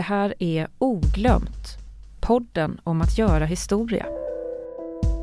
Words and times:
Det 0.00 0.04
här 0.04 0.34
är 0.38 0.68
Oglömt, 0.78 1.78
podden 2.20 2.80
om 2.84 3.00
att 3.00 3.18
göra 3.18 3.44
historia. 3.44 4.06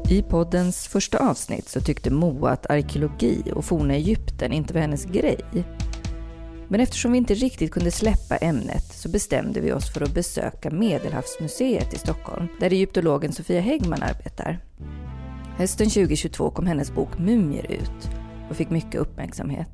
I 0.10 0.22
poddens 0.22 0.88
första 0.88 1.30
avsnitt 1.30 1.70
så 1.70 1.82
tyckte 1.82 2.12
Moa 2.12 2.50
att 2.50 2.70
arkeologi 2.70 3.44
och 3.56 3.66
forna 3.66 3.94
Egypten 3.94 4.52
inte 4.52 4.74
var 4.74 4.82
hennes 4.82 5.06
grej. 5.06 5.40
Men 6.68 6.80
eftersom 6.80 7.12
vi 7.12 7.18
inte 7.18 7.34
riktigt 7.34 7.72
kunde 7.72 7.92
släppa 7.92 8.38
ämnet 8.38 8.84
så 8.84 9.10
bestämde 9.10 9.62
vi 9.62 9.72
oss 9.72 9.94
för 9.94 10.02
att 10.02 10.14
besöka 10.14 10.70
Medelhavsmuseet 10.70 11.94
i 11.94 11.98
Stockholm, 11.98 12.48
där 12.60 12.74
egyptologen 12.74 13.32
Sofia 13.34 13.62
Häggman 13.62 14.04
arbetar. 14.04 14.60
Hösten 15.58 15.90
2022 15.90 16.50
kom 16.50 16.68
hennes 16.68 16.92
bok 16.92 17.20
Mumier 17.20 17.72
ut 17.72 18.10
och 18.50 18.56
fick 18.56 18.70
mycket 18.70 19.02
uppmärksamhet. 19.02 19.70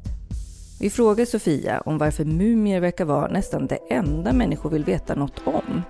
Vi 0.84 0.90
frågar 0.90 1.26
Sofia 1.26 1.82
om 1.86 1.98
varför 1.98 2.26
mumier 2.26 2.80
verkar 2.80 3.06
vara 3.06 3.28
nästan 3.28 3.68
det 3.68 3.80
enda 3.90 4.34
människor 4.34 4.70
vill 4.70 4.84
veta 4.84 5.16
något 5.16 5.42
om. 5.46 5.82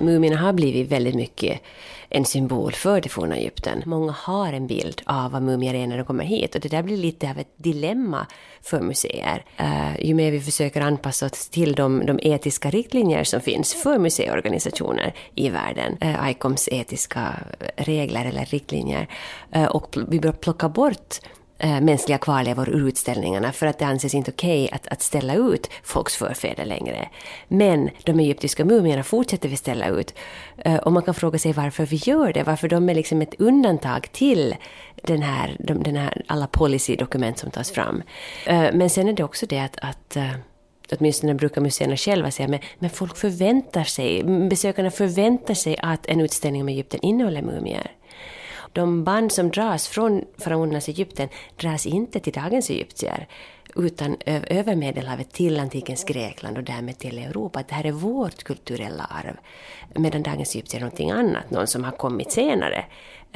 Mumierna 0.00 0.36
har 0.36 0.52
blivit 0.52 0.92
väldigt 0.92 1.14
mycket 1.14 1.60
en 2.16 2.24
symbol 2.24 2.72
för 2.72 3.00
det 3.00 3.08
forna 3.08 3.36
Egypten. 3.36 3.82
Många 3.86 4.12
har 4.12 4.52
en 4.52 4.66
bild 4.66 5.02
av 5.04 5.32
vad 5.32 5.42
mumier 5.42 5.74
är 5.74 5.86
när 5.86 5.96
de 5.96 6.04
kommer 6.04 6.24
hit 6.24 6.54
och 6.54 6.60
det 6.60 6.68
där 6.68 6.82
blir 6.82 6.96
lite 6.96 7.30
av 7.30 7.38
ett 7.38 7.54
dilemma 7.56 8.26
för 8.62 8.80
museer. 8.80 9.44
Uh, 9.60 10.06
ju 10.06 10.14
mer 10.14 10.30
vi 10.30 10.40
försöker 10.40 10.80
anpassa 10.80 11.26
oss 11.26 11.48
till 11.48 11.72
de, 11.74 12.06
de, 12.06 12.18
etiska 12.22 12.70
riktlinjer 12.70 13.24
som 13.24 13.40
finns 13.40 13.74
för 13.74 13.98
museiorganisationer 13.98 15.14
i 15.34 15.48
världen, 15.48 15.96
eh, 16.00 16.24
uh, 16.24 16.30
ICOMs 16.30 16.68
etiska 16.72 17.34
regler 17.76 18.24
eller 18.24 18.44
riktlinjer, 18.44 19.08
uh, 19.56 19.64
och 19.64 19.96
vi 20.08 20.20
bör 20.20 20.32
plocka 20.32 20.68
bort 20.68 21.20
äh, 21.58 21.80
mänskliga 21.80 22.18
kvarlevor 22.18 22.68
ur 22.68 22.88
utställningarna 22.88 23.52
för 23.52 23.66
att 23.66 23.78
det 23.78 23.84
anses 23.84 24.14
inte 24.14 24.30
okej 24.30 24.64
okay 24.64 24.74
att, 24.74 24.88
att 24.88 25.02
ställa 25.02 25.34
ut 25.34 25.70
folks 25.82 26.16
förfäder 26.16 26.64
längre. 26.64 27.08
Men 27.48 27.90
de 28.04 28.20
egyptiska 28.20 28.64
mumierna 28.64 29.02
fortsätter 29.02 29.48
vi 29.48 29.56
ställa 29.56 29.88
ut. 29.88 30.14
Äh, 30.58 30.76
och 30.76 30.92
man 30.92 31.02
kan 31.02 31.14
fråga 31.14 31.38
sig 31.38 31.52
varför 31.52 31.86
vi 31.86 31.96
gör 31.96 32.32
det, 32.32 32.42
varför 32.42 32.68
de 32.68 32.88
är 32.88 32.94
liksom 32.94 33.22
ett 33.22 33.34
undantag 33.40 34.12
till 34.12 34.56
den 35.02 35.22
här, 35.22 35.56
de, 35.58 35.82
den 35.82 35.96
här 35.96 36.22
alla 36.26 36.46
policydokument 36.46 37.38
som 37.38 37.50
tas 37.50 37.70
fram. 37.70 38.02
Äh, 38.46 38.64
men 38.72 38.90
sen 38.90 39.08
är 39.08 39.12
det 39.12 39.24
också 39.24 39.46
det 39.46 39.58
att, 39.58 39.78
att 39.80 40.16
åtminstone 40.92 41.34
brukar 41.34 41.60
museerna 41.60 41.96
själva 41.96 42.30
säga, 42.30 42.48
men, 42.48 42.60
men 42.78 42.90
folk 42.90 43.16
förväntar 43.16 43.84
sig, 43.84 44.24
besökarna 44.24 44.90
förväntar 44.90 45.54
sig 45.54 45.76
att 45.82 46.06
en 46.06 46.20
utställning 46.20 46.62
om 46.62 46.68
Egypten 46.68 47.00
innehåller 47.02 47.42
mumier 47.42 47.90
de 48.76 49.04
band 49.04 49.32
som 49.32 49.50
dras 49.50 49.88
från 49.88 50.24
faraonernas 50.38 50.88
Egypten 50.88 51.28
dras 51.56 51.86
inte 51.86 52.20
till 52.20 52.32
dagens 52.32 52.70
egyptier 52.70 53.26
utan 53.76 54.16
över 54.26 54.76
Medelhavet 54.76 55.32
till 55.32 55.60
antikens 55.60 56.04
Grekland 56.04 56.58
och 56.58 56.64
därmed 56.64 56.98
till 56.98 57.18
Europa. 57.18 57.62
Det 57.68 57.74
här 57.74 57.86
är 57.86 57.92
vårt 57.92 58.42
kulturella 58.44 59.04
arv. 59.04 59.36
Medan 59.94 60.22
dagens 60.22 60.54
egyptier 60.54 60.80
är 60.80 60.84
någonting 60.84 61.10
annat, 61.10 61.50
någon 61.50 61.66
som 61.66 61.84
har 61.84 61.92
kommit 61.92 62.32
senare. 62.32 62.84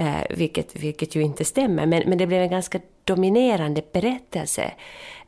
Eh, 0.00 0.22
vilket, 0.30 0.76
vilket 0.76 1.14
ju 1.14 1.22
inte 1.22 1.44
stämmer, 1.44 1.86
men, 1.86 2.02
men 2.06 2.18
det 2.18 2.26
blev 2.26 2.42
en 2.42 2.50
ganska 2.50 2.80
dominerande 3.04 3.82
berättelse 3.92 4.72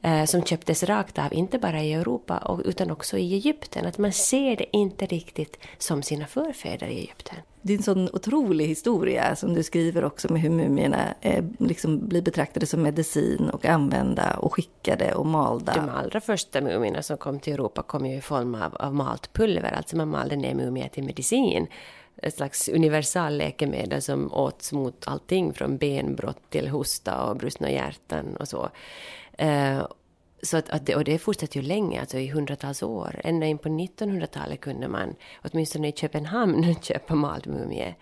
eh, 0.02 0.24
som 0.24 0.42
köptes 0.42 0.82
rakt 0.82 1.18
av, 1.18 1.34
inte 1.34 1.58
bara 1.58 1.82
i 1.82 1.92
Europa 1.92 2.38
och, 2.38 2.60
utan 2.64 2.90
också 2.90 3.18
i 3.18 3.34
Egypten. 3.34 3.86
Att 3.86 3.98
man 3.98 4.12
ser 4.12 4.56
det 4.56 4.76
inte 4.76 5.06
riktigt 5.06 5.58
som 5.78 6.02
sina 6.02 6.26
förfäder 6.26 6.86
i 6.86 6.98
Egypten. 6.98 7.36
Det 7.62 7.72
är 7.72 7.76
en 7.76 7.82
sån 7.82 8.08
otrolig 8.12 8.66
historia 8.66 9.36
som 9.36 9.54
du 9.54 9.62
skriver 9.62 10.04
också 10.04 10.32
med 10.32 10.42
hur 10.42 10.50
mumierna 10.50 11.14
eh, 11.20 11.44
liksom 11.58 12.08
blir 12.08 12.22
betraktade 12.22 12.66
som 12.66 12.82
medicin 12.82 13.50
och 13.52 13.64
använda 13.64 14.34
och 14.34 14.54
skickade 14.54 15.14
och 15.14 15.26
malda. 15.26 15.72
De 15.74 15.88
allra 15.88 16.20
första 16.20 16.60
mumierna 16.60 17.02
som 17.02 17.16
kom 17.16 17.40
till 17.40 17.52
Europa 17.52 17.82
kom 17.82 18.06
ju 18.06 18.16
i 18.16 18.20
form 18.20 18.54
av, 18.54 18.74
av 18.74 18.94
malt 18.94 19.32
pulver, 19.32 19.72
alltså 19.72 19.96
man 19.96 20.08
malde 20.08 20.36
ner 20.36 20.54
mumier 20.54 20.88
till 20.88 21.04
medicin 21.04 21.66
ett 22.22 22.34
slags 22.34 22.68
universal 22.68 23.36
läkemedel 23.36 24.02
som 24.02 24.32
åts 24.32 24.72
mot 24.72 25.08
allting 25.08 25.54
från 25.54 25.76
benbrott 25.76 26.50
till 26.50 26.68
hosta 26.68 27.24
och 27.24 27.36
brustna 27.36 27.70
hjärtan 27.70 28.36
och 28.36 28.48
så. 28.48 28.70
Eh, 29.38 29.86
så 30.42 30.56
att, 30.56 30.70
att 30.70 30.86
det, 30.86 30.96
och 30.96 31.04
det 31.04 31.18
fortsätter 31.18 31.60
ju 31.60 31.66
länge, 31.66 32.00
alltså 32.00 32.18
i 32.18 32.28
hundratals 32.28 32.82
år. 32.82 33.20
Ända 33.24 33.46
in 33.46 33.58
på 33.58 33.68
1900-talet 33.68 34.60
kunde 34.60 34.88
man, 34.88 35.14
åtminstone 35.42 35.88
i 35.88 35.92
Köpenhamn, 35.92 36.74
köpa 36.82 37.14
maldmumie. 37.14 37.94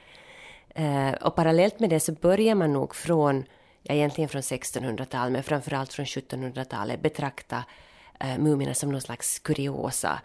Eh, 0.75 1.13
och 1.13 1.37
parallellt 1.37 1.81
med 1.81 1.91
det 1.91 2.01
så 2.01 2.13
börjar 2.13 2.55
man 2.55 2.73
nog 2.73 2.95
från, 2.95 3.45
ja, 3.83 3.95
egentligen 3.95 4.29
från 4.29 4.43
1600-talet, 4.43 5.33
men 5.33 5.43
framförallt 5.43 5.93
från 5.93 6.07
1700-talet, 6.07 7.03
betrakta 7.03 7.65
eh, 8.21 8.39
mumierna 8.39 8.75
som 8.75 8.93
någon 8.93 9.01
slags 9.01 9.39
kuriosa. 9.39 10.21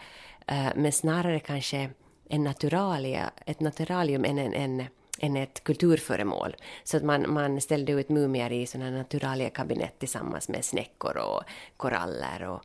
Eh, 0.48 0.68
men 0.76 0.92
snarare 0.92 1.40
kanske 1.40 1.90
en 2.30 2.44
naturalia, 2.44 3.32
ett 3.46 3.60
naturalium 3.60 4.26
än 4.26 4.38
en, 4.38 4.54
en 4.54 4.88
än 5.20 5.38
ett 5.38 5.64
kulturföremål. 5.64 6.56
Så 6.84 6.98
att 6.98 7.04
man, 7.04 7.34
man 7.34 7.62
ställde 7.62 7.92
ut 7.92 8.10
mumier 8.10 8.52
i 8.52 8.66
sådana 8.66 8.98
naturaliekabinett 8.98 10.00
tillsammans 10.00 10.50
med 10.50 10.66
snäckor 10.66 11.18
och 11.18 11.44
koraller 11.78 12.44
och, 12.44 12.62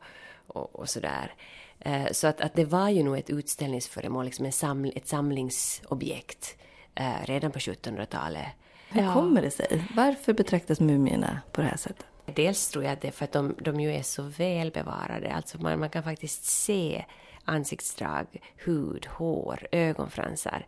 och, 0.47 0.75
och 0.75 0.89
sådär. 0.89 1.33
Eh, 1.79 2.11
så 2.11 2.27
att, 2.27 2.41
att 2.41 2.53
det 2.53 2.65
var 2.65 2.89
ju 2.89 3.03
nog 3.03 3.17
ett 3.17 3.29
utställningsföremål, 3.29 4.25
liksom 4.25 4.45
en 4.45 4.51
saml, 4.51 4.91
ett 4.95 5.07
samlingsobjekt 5.07 6.57
eh, 6.95 7.25
redan 7.25 7.51
på 7.51 7.59
1700-talet. 7.59 8.47
Hur 8.89 9.13
kommer 9.13 9.41
det 9.41 9.51
sig? 9.51 9.83
Varför 9.95 10.33
betraktas 10.33 10.79
mumierna 10.79 11.41
på 11.51 11.61
det 11.61 11.67
här 11.67 11.77
sättet? 11.77 12.05
Dels 12.25 12.69
tror 12.69 12.83
jag 12.83 12.93
att 12.93 13.01
det 13.01 13.07
är 13.07 13.11
för 13.11 13.25
att 13.25 13.31
de, 13.31 13.55
de 13.59 13.79
ju 13.79 13.93
är 13.93 14.01
så 14.03 14.23
väl 14.23 14.71
bevarade. 14.71 15.33
Alltså 15.33 15.61
man, 15.61 15.79
man 15.79 15.89
kan 15.89 16.03
faktiskt 16.03 16.43
se 16.45 17.05
ansiktsdrag, 17.45 18.25
hud, 18.55 19.05
hår, 19.05 19.67
ögonfransar. 19.71 20.65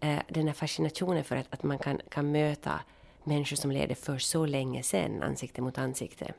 Eh, 0.00 0.18
den 0.28 0.46
här 0.46 0.54
fascinationen 0.54 1.24
för 1.24 1.36
att, 1.36 1.46
att 1.50 1.62
man 1.62 1.78
kan, 1.78 2.00
kan 2.08 2.32
möta 2.32 2.80
människor 3.24 3.56
som 3.56 3.70
levde 3.70 3.94
för 3.94 4.18
så 4.18 4.46
länge 4.46 4.82
sedan, 4.82 5.22
ansikte 5.22 5.62
mot 5.62 5.78
ansikte. 5.78 6.32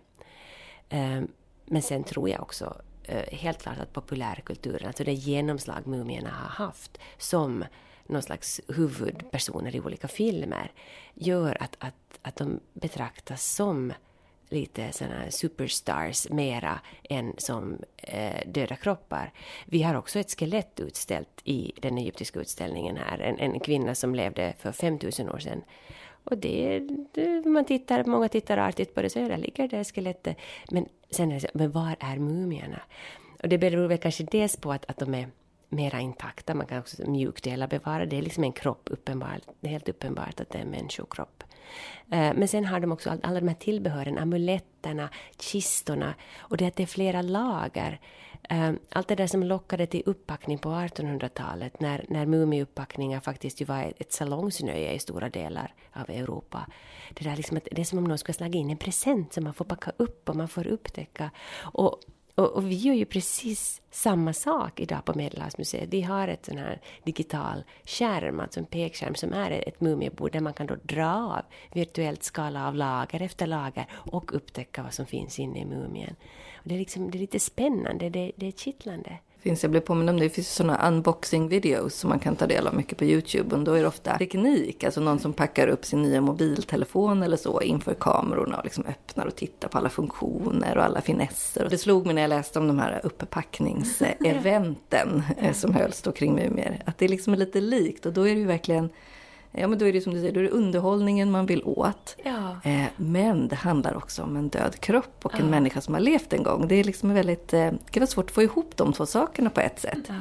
Eh, 0.89 1.21
men 1.65 1.81
sen 1.81 2.03
tror 2.03 2.29
jag 2.29 2.41
också 2.41 2.81
eh, 3.03 3.37
helt 3.37 3.61
klart 3.61 3.79
att 3.79 3.93
populärkulturen, 3.93 4.87
alltså 4.87 5.03
det 5.03 5.13
genomslag 5.13 5.87
mumierna 5.87 6.29
har 6.29 6.65
haft 6.65 6.97
som 7.17 7.65
någon 8.07 8.21
slags 8.21 8.61
huvudpersoner 8.67 9.75
i 9.75 9.79
olika 9.79 10.07
filmer, 10.07 10.71
gör 11.13 11.57
att, 11.63 11.75
att, 11.79 12.19
att 12.21 12.35
de 12.35 12.59
betraktas 12.73 13.45
som 13.45 13.93
lite 14.51 14.91
sådana 14.91 15.31
superstars 15.31 16.29
mera 16.29 16.79
än 17.09 17.33
som 17.37 17.77
eh, 17.97 18.47
döda 18.47 18.75
kroppar. 18.75 19.33
Vi 19.65 19.81
har 19.81 19.95
också 19.95 20.19
ett 20.19 20.39
skelett 20.39 20.79
utställt 20.79 21.41
i 21.43 21.71
den 21.81 21.97
egyptiska 21.97 22.39
utställningen 22.39 22.97
här. 22.97 23.19
En, 23.19 23.39
en 23.39 23.59
kvinna 23.59 23.95
som 23.95 24.15
levde 24.15 24.53
för 24.59 24.71
5000 24.71 25.29
år 25.29 25.39
sedan. 25.39 25.61
Och 26.23 26.37
det, 26.37 26.79
det, 27.13 27.45
man 27.45 27.65
tittar, 27.65 28.03
många 28.03 28.29
tittar 28.29 28.57
artigt 28.57 28.95
på 28.95 29.01
det, 29.01 29.09
så 29.09 29.19
där 29.19 29.37
ligger 29.37 29.67
det 29.67 29.83
skelettet. 29.83 30.37
Men 30.71 30.85
sen 31.11 31.31
är 31.31 31.35
det 31.35 31.41
så, 31.41 31.47
men 31.53 31.71
var 31.71 31.95
är 31.99 32.17
mumierna? 32.17 32.81
Och 33.43 33.49
det 33.49 33.57
beror 33.57 33.87
väl 33.87 33.97
kanske 33.97 34.23
dels 34.23 34.57
på 34.57 34.71
att, 34.71 34.89
att 34.89 34.97
de 34.97 35.13
är 35.13 35.27
mera 35.69 35.99
intakta, 35.99 36.53
man 36.53 36.67
kan 36.67 36.79
också 36.79 37.09
mjukdelar 37.09 37.67
bevara. 37.67 38.05
Det 38.05 38.17
är 38.17 38.21
liksom 38.21 38.43
en 38.43 38.51
kropp, 38.51 38.89
uppenbart, 38.91 39.41
det 39.59 39.67
är 39.67 39.71
helt 39.71 39.89
uppenbart 39.89 40.39
att 40.39 40.49
det 40.49 40.57
är 40.57 40.61
en 40.61 40.69
människokropp. 40.69 41.43
Eh, 42.11 42.33
men 42.35 42.47
sen 42.47 42.65
har 42.65 42.79
de 42.79 42.91
också 42.91 43.09
alla 43.23 43.39
de 43.39 43.47
här 43.47 43.55
tillbehören, 43.55 44.17
amuletterna, 44.17 45.09
kistorna 45.37 46.13
och 46.39 46.57
det 46.57 46.65
att 46.65 46.75
det 46.75 46.83
är 46.83 46.87
flera 46.87 47.21
lager. 47.21 47.99
Eh, 48.49 48.71
allt 48.89 49.07
det 49.07 49.15
där 49.15 49.27
som 49.27 49.43
lockade 49.43 49.85
till 49.85 50.03
uppackning 50.05 50.57
på 50.57 50.69
1800-talet 50.69 51.79
när, 51.79 52.05
när 52.09 52.25
mumiupppackningar 52.25 53.19
faktiskt 53.19 53.61
ju 53.61 53.65
var 53.65 53.93
ett 53.97 54.13
salongsnöje 54.13 54.93
i 54.93 54.99
stora 54.99 55.29
delar 55.29 55.73
av 55.93 56.09
Europa. 56.09 56.67
Det, 57.13 57.23
där 57.23 57.35
liksom 57.35 57.57
att, 57.57 57.67
det 57.71 57.81
är 57.81 57.85
som 57.85 57.97
om 57.97 58.03
någon 58.03 58.17
skulle 58.17 58.33
slagit 58.33 58.55
in 58.55 58.69
en 58.69 58.77
present 58.77 59.33
som 59.33 59.43
man 59.43 59.53
får 59.53 59.65
packa 59.65 59.91
upp 59.97 60.29
och 60.29 60.35
man 60.35 60.47
får 60.47 60.67
upptäcka. 60.67 61.31
Och 61.59 61.99
och, 62.41 62.55
och, 62.55 62.71
vi 62.71 62.75
gör 62.75 62.93
ju 62.93 63.05
precis 63.05 63.81
samma 63.91 64.33
sak 64.33 64.79
idag 64.79 65.05
på 65.05 65.13
Medelhavsmuseet. 65.13 65.89
Vi 65.89 66.01
har 66.01 66.27
ett 66.27 66.45
sån 66.45 66.57
här 66.57 66.81
digital 67.03 67.63
skärm, 67.85 68.39
alltså 68.39 68.59
en 68.59 68.65
pekskärm 68.65 69.15
som 69.15 69.33
är 69.33 69.51
ett 69.51 69.81
mumiebord 69.81 70.31
där 70.31 70.39
man 70.39 70.53
kan 70.53 70.67
då 70.67 70.75
dra 70.83 71.15
av, 71.15 71.41
virtuellt 71.73 72.23
skala 72.23 72.67
av 72.67 72.75
lager 72.75 73.21
efter 73.21 73.47
lager 73.47 73.85
och 73.91 74.35
upptäcka 74.35 74.83
vad 74.83 74.93
som 74.93 75.05
finns 75.05 75.39
inne 75.39 75.59
i 75.59 75.65
mumien. 75.65 76.15
Och 76.53 76.67
det, 76.69 76.75
är 76.75 76.79
liksom, 76.79 77.11
det 77.11 77.17
är 77.17 77.19
lite 77.19 77.39
spännande, 77.39 78.09
det, 78.09 78.31
det 78.35 78.47
är 78.47 78.51
kittlande 78.51 79.17
finns, 79.41 79.63
jag 79.63 79.71
blev 79.71 79.81
påmind 79.81 80.09
om 80.09 80.17
det, 80.17 80.23
det 80.23 80.29
finns 80.29 80.55
sådana 80.55 80.87
unboxing 80.87 81.47
videos 81.47 81.95
som 81.95 82.09
man 82.09 82.19
kan 82.19 82.35
ta 82.35 82.47
del 82.47 82.67
av 82.67 82.75
mycket 82.75 82.97
på 82.97 83.05
Youtube. 83.05 83.55
Och 83.55 83.63
då 83.63 83.73
är 83.73 83.81
det 83.81 83.87
ofta 83.87 84.17
teknik, 84.17 84.83
alltså 84.83 85.01
någon 85.01 85.19
som 85.19 85.33
packar 85.33 85.67
upp 85.67 85.85
sin 85.85 86.01
nya 86.01 86.21
mobiltelefon 86.21 87.23
eller 87.23 87.37
så 87.37 87.61
inför 87.61 87.93
kamerorna 87.93 88.57
och 88.57 88.63
liksom 88.63 88.85
öppnar 88.85 89.25
och 89.25 89.35
tittar 89.35 89.67
på 89.67 89.77
alla 89.77 89.89
funktioner 89.89 90.77
och 90.77 90.83
alla 90.83 91.01
finesser. 91.01 91.63
Och 91.63 91.69
det 91.69 91.77
slog 91.77 92.05
mig 92.05 92.15
när 92.15 92.21
jag 92.21 92.29
läste 92.29 92.59
om 92.59 92.67
de 92.67 92.79
här 92.79 93.01
upppackningseventen 93.03 95.23
eh, 95.37 95.53
som 95.53 95.75
hölls 95.75 96.01
då 96.01 96.11
kring 96.11 96.35
Mumier, 96.35 96.83
att 96.85 96.97
det 96.97 97.07
liksom 97.07 97.33
är 97.33 97.37
lite 97.37 97.61
likt 97.61 98.05
och 98.05 98.13
då 98.13 98.27
är 98.27 98.33
det 98.33 98.39
ju 98.39 98.47
verkligen 98.47 98.89
Ja, 99.51 99.67
men 99.67 99.79
då 99.79 99.85
är 99.87 99.93
det 99.93 100.01
som 100.01 100.13
du 100.13 100.19
säger, 100.19 100.33
då 100.33 100.39
är 100.39 100.43
det 100.43 100.49
underhållningen 100.49 101.31
man 101.31 101.45
vill 101.45 101.63
åt. 101.63 102.15
Ja. 102.23 102.69
Eh, 102.71 102.83
men 102.97 103.47
det 103.47 103.55
handlar 103.55 103.97
också 103.97 104.23
om 104.23 104.35
en 104.35 104.49
död 104.49 104.79
kropp 104.79 105.19
och 105.25 105.33
en 105.33 105.39
Ja. 105.39 105.45
människa 105.45 105.81
som 105.81 105.93
har 105.93 106.01
levt 106.01 106.33
en 106.33 106.43
gång. 106.43 106.67
Det 106.67 106.75
är 106.75 106.83
liksom 106.83 107.13
väldigt, 107.13 107.53
eh, 107.53 107.59
det 107.71 107.91
kan 107.91 108.01
vara 108.01 108.07
svårt 108.07 108.25
att 108.25 108.35
få 108.35 108.43
ihop 108.43 108.77
de 108.77 108.93
två 108.93 109.05
sakerna 109.05 109.49
på 109.49 109.61
ett 109.61 109.79
sätt. 109.79 109.99
Ja. 110.07 110.13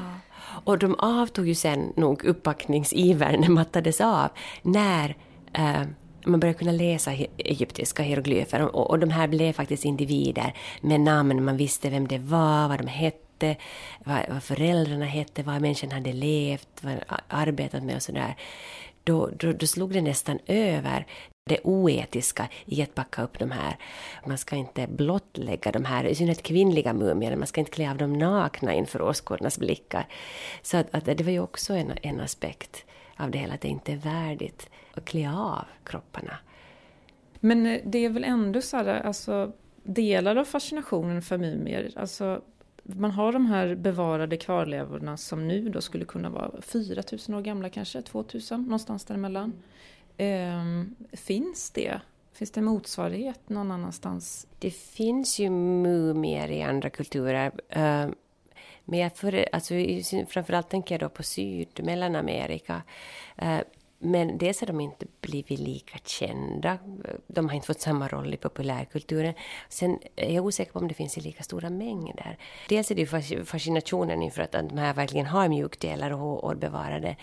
Och 0.64 0.78
de 0.78 0.94
avtog 0.98 1.48
ju 1.48 1.54
sen 1.54 1.92
nog 1.96 2.24
uppbackningsivern 2.24 3.52
mattades 3.52 4.00
av 4.00 4.28
när 4.62 5.16
eh, 5.52 5.82
man 6.24 6.40
började 6.40 6.58
kunna 6.58 6.72
läsa 6.72 7.12
egyptiska 7.36 8.02
hieroglyfer 8.02 8.62
och, 8.62 8.90
och 8.90 8.98
de 8.98 9.10
här 9.10 9.28
blev 9.28 9.52
faktiskt 9.52 9.84
individer 9.84 10.54
med 10.80 11.00
namn, 11.00 11.44
man 11.44 11.56
visste 11.56 11.90
vem 11.90 12.08
det 12.08 12.18
var, 12.18 12.68
vad 12.68 12.78
de 12.78 12.86
hette, 12.86 13.56
vad, 14.04 14.18
vad 14.28 14.42
föräldrarna 14.42 15.04
hette, 15.04 15.42
vad 15.42 15.60
människan 15.60 15.90
hade 15.90 16.12
levt, 16.12 16.68
vad 16.80 16.94
arbetat 17.28 17.82
med 17.82 17.96
och 17.96 18.02
sådär. 18.02 18.36
Då, 19.04 19.30
då, 19.36 19.52
då 19.52 19.66
slog 19.66 19.92
det 19.92 20.00
nästan 20.00 20.38
över 20.46 21.06
det 21.50 21.60
oetiska 21.64 22.48
i 22.64 22.82
att 22.82 22.94
backa 22.94 23.22
upp 23.22 23.38
de 23.38 23.50
här. 23.50 23.76
Man 24.26 24.38
ska 24.38 24.56
inte 24.56 24.86
blottlägga 24.86 25.72
de 25.72 25.84
här, 25.84 26.04
i 26.04 26.14
synnerhet 26.14 26.42
kvinnliga 26.42 26.92
mumierna, 26.92 27.36
man 27.36 27.46
ska 27.46 27.60
inte 27.60 27.72
klä 27.72 27.90
av 27.90 27.96
dem 27.96 28.12
nakna 28.12 28.74
inför 28.74 29.02
åskådarnas 29.02 29.58
blickar. 29.58 30.06
Så 30.62 30.76
att, 30.76 30.94
att 30.94 31.04
det 31.04 31.22
var 31.22 31.32
ju 31.32 31.40
också 31.40 31.74
en, 31.74 31.92
en 32.02 32.20
aspekt 32.20 32.84
av 33.16 33.30
det 33.30 33.38
hela, 33.38 33.54
att 33.54 33.60
det 33.60 33.68
inte 33.68 33.92
är 33.92 33.96
värdigt 33.96 34.70
att 34.94 35.04
klä 35.04 35.32
av 35.32 35.64
kropparna. 35.84 36.38
Men 37.40 37.66
eh, 37.66 37.80
det 37.84 37.98
är 37.98 38.10
väl 38.10 38.24
ändå 38.24 38.62
så 38.62 38.76
här, 38.76 38.86
alltså 38.86 39.52
delar 39.82 40.36
av 40.36 40.44
fascinationen 40.44 41.22
för 41.22 41.38
mumier, 41.38 41.92
alltså 41.96 42.42
man 42.82 43.10
har 43.10 43.32
de 43.32 43.46
här 43.46 43.74
bevarade 43.74 44.36
kvarlevorna 44.36 45.16
som 45.16 45.48
nu 45.48 45.68
då 45.68 45.80
skulle 45.80 46.04
kunna 46.04 46.30
vara 46.30 46.50
4000 46.62 47.34
år 47.34 47.40
gamla 47.40 47.68
kanske, 47.68 48.02
2000, 48.02 48.62
någonstans 48.62 49.04
däremellan. 49.04 49.52
Ehm, 50.16 50.94
finns 51.12 51.70
det? 51.70 52.00
Finns 52.32 52.50
det 52.50 52.60
motsvarighet 52.62 53.48
någon 53.48 53.70
annanstans? 53.70 54.46
Det 54.58 54.70
finns 54.70 55.38
ju 55.38 55.50
mumier 55.50 56.50
i 56.50 56.62
andra 56.62 56.90
kulturer. 56.90 57.52
Ehm, 57.68 58.14
men 58.84 58.98
jag 58.98 59.16
för, 59.16 59.48
alltså, 59.52 59.74
framförallt 60.28 60.70
tänker 60.70 60.94
jag 60.94 61.00
då 61.00 61.08
på 61.08 61.22
Syd 61.22 61.84
Mellanamerika. 61.84 62.82
Ehm, 63.36 63.64
men 64.02 64.38
dels 64.38 64.60
har 64.60 64.66
de 64.66 64.80
inte 64.80 65.06
blivit 65.20 65.58
lika 65.58 65.98
kända. 66.04 66.78
De 67.26 67.48
har 67.48 67.54
inte 67.54 67.66
fått 67.66 67.80
samma 67.80 68.08
roll 68.08 68.34
i 68.34 68.36
populärkulturen. 68.36 69.34
Sen 69.68 69.98
är 70.16 70.34
jag 70.34 70.44
osäker 70.44 70.72
på 70.72 70.78
om 70.78 70.88
det 70.88 70.94
finns 70.94 71.18
i 71.18 71.20
lika 71.20 71.42
stora 71.42 71.70
mängder. 71.70 72.38
Dels 72.68 72.90
är 72.90 72.94
det 72.94 73.00
ju 73.00 73.44
fascinationen 73.44 74.22
inför 74.22 74.42
att 74.42 74.52
de 74.52 74.78
här 74.78 74.94
verkligen 74.94 75.26
har 75.26 75.48
mjukdelar 75.48 76.10
och 76.10 76.18
hår 76.18 76.54
bevarade. 76.54 77.16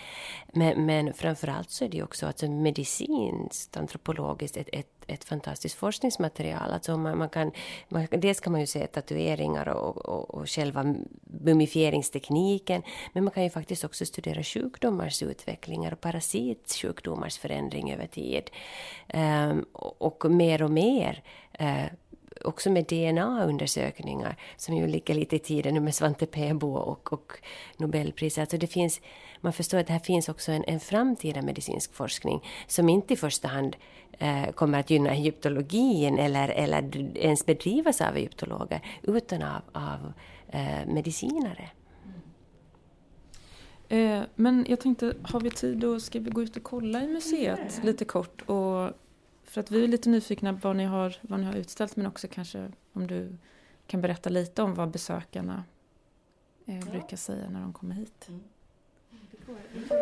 Men, 0.52 0.86
men 0.86 1.12
framförallt 1.14 1.70
så 1.70 1.84
är 1.84 1.88
det 1.88 1.96
ju 1.96 2.02
också 2.02 2.26
alltså 2.26 2.50
medicinskt, 2.50 3.76
antropologiskt 3.76 4.56
ett, 4.56 4.68
ett, 4.72 5.04
ett 5.06 5.24
fantastiskt 5.24 5.74
forskningsmaterial. 5.74 6.72
Alltså 6.72 6.96
man, 6.96 7.18
man 7.18 7.28
kan, 7.28 7.52
man, 7.88 8.06
dels 8.10 8.40
kan 8.40 8.52
man 8.52 8.60
ju 8.60 8.66
se 8.66 8.86
tatueringar 8.86 9.68
och, 9.68 9.96
och, 9.96 10.34
och 10.34 10.50
själva 10.50 10.94
mumifieringstekniken. 11.40 12.82
Men 13.12 13.24
man 13.24 13.30
kan 13.32 13.42
ju 13.42 13.50
faktiskt 13.50 13.84
också 13.84 14.06
studera 14.06 14.42
sjukdomars 14.42 15.22
utvecklingar 15.22 15.92
och 15.92 16.00
parasitsjukdomars 16.00 17.38
förändring 17.38 17.92
över 17.92 18.06
tid. 18.06 18.50
Um, 19.14 19.66
och, 19.72 20.30
mer 20.30 20.62
och 20.62 20.70
mer 20.70 21.22
uh, 21.60 21.86
också 22.44 22.70
med 22.70 22.84
DNA-undersökningar 22.84 24.36
som 24.56 24.76
ju 24.76 24.86
ligger 24.86 25.14
lite 25.14 25.36
i 25.36 25.38
tiden 25.38 25.74
nu 25.74 25.80
med 25.80 25.94
Svante 25.94 26.26
Pääbo 26.26 26.74
och, 26.74 27.12
och 27.12 27.32
Nobelpriset. 27.76 28.40
Alltså 28.40 28.58
det 28.58 28.66
finns, 28.66 29.00
man 29.40 29.52
förstår 29.52 29.78
att 29.78 29.86
det 29.86 29.92
här 29.92 30.00
finns 30.00 30.28
också 30.28 30.52
en, 30.52 30.64
en 30.66 30.80
framtida 30.80 31.42
medicinsk 31.42 31.94
forskning 31.94 32.44
som 32.66 32.88
inte 32.88 33.14
i 33.14 33.16
första 33.16 33.48
hand 33.48 33.76
eh, 34.18 34.50
kommer 34.54 34.80
att 34.80 34.90
gynna 34.90 35.10
egyptologin 35.10 36.18
eller, 36.18 36.48
eller 36.48 37.16
ens 37.16 37.46
bedrivas 37.46 38.00
av 38.00 38.16
egyptologer 38.16 38.80
utan 39.02 39.42
av, 39.42 39.62
av 39.72 40.12
eh, 40.48 40.86
medicinare. 40.86 41.70
Eh, 43.88 44.22
men 44.34 44.66
jag 44.68 44.80
tänkte, 44.80 45.14
har 45.22 45.40
vi 45.40 45.50
tid 45.50 45.78
då 45.78 46.00
ska 46.00 46.20
vi 46.20 46.30
gå 46.30 46.42
ut 46.42 46.56
och 46.56 46.62
kolla 46.62 47.02
i 47.02 47.08
museet 47.08 47.84
lite 47.84 48.04
kort? 48.04 48.42
Och, 48.42 48.90
för 49.44 49.60
att 49.60 49.70
vi 49.70 49.84
är 49.84 49.88
lite 49.88 50.08
nyfikna 50.08 50.52
på 50.52 50.68
vad 50.68 50.76
ni, 50.76 50.84
har, 50.84 51.16
vad 51.20 51.40
ni 51.40 51.46
har 51.46 51.54
utställt 51.54 51.96
men 51.96 52.06
också 52.06 52.28
kanske 52.30 52.72
om 52.92 53.06
du 53.06 53.36
kan 53.86 54.00
berätta 54.00 54.30
lite 54.30 54.62
om 54.62 54.74
vad 54.74 54.90
besökarna 54.90 55.64
eh, 56.66 56.90
brukar 56.90 57.16
säga 57.16 57.50
när 57.50 57.60
de 57.60 57.72
kommer 57.72 57.94
hit. 57.94 58.28
Det 59.88 59.97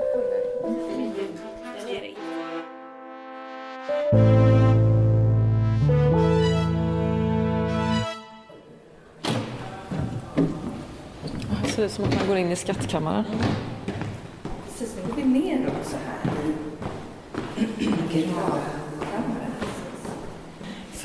ser 11.76 11.84
ut 11.84 11.92
som 11.92 12.04
att 12.04 12.14
man 12.14 12.28
går 12.28 12.36
in 12.36 12.50
i 12.52 12.56
skattkammaren. 12.56 13.24
Precis, 14.68 14.96
nu 14.96 15.08
går 15.08 15.16
vi 15.16 15.24
ner 15.24 15.70
också 15.80 15.96
här 15.96 16.32
i 17.78 17.84
gravkammaren. 18.12 19.52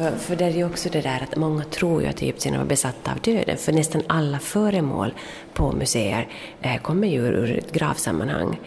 För, 0.02 0.12
för 0.18 0.36
det 0.36 0.46
är 0.46 0.50
ju 0.50 0.66
också 0.66 0.90
det 0.90 1.02
där 1.02 1.24
att 1.24 1.36
många 1.36 1.64
tror 1.64 2.02
ju 2.02 2.08
att 2.08 2.22
egyptierna 2.22 2.58
var 2.58 2.66
besatta 2.66 3.12
av 3.12 3.20
döden, 3.20 3.58
för 3.58 3.72
nästan 3.72 4.02
alla 4.08 4.40
föremål 4.40 5.14
på 5.54 5.72
museer 5.72 6.28
eh, 6.62 6.82
kommer 6.82 7.08
ju 7.08 7.18
ur, 7.18 7.34
ur 7.34 7.58
ett 7.58 7.72
gravsammanhang. 7.72 8.60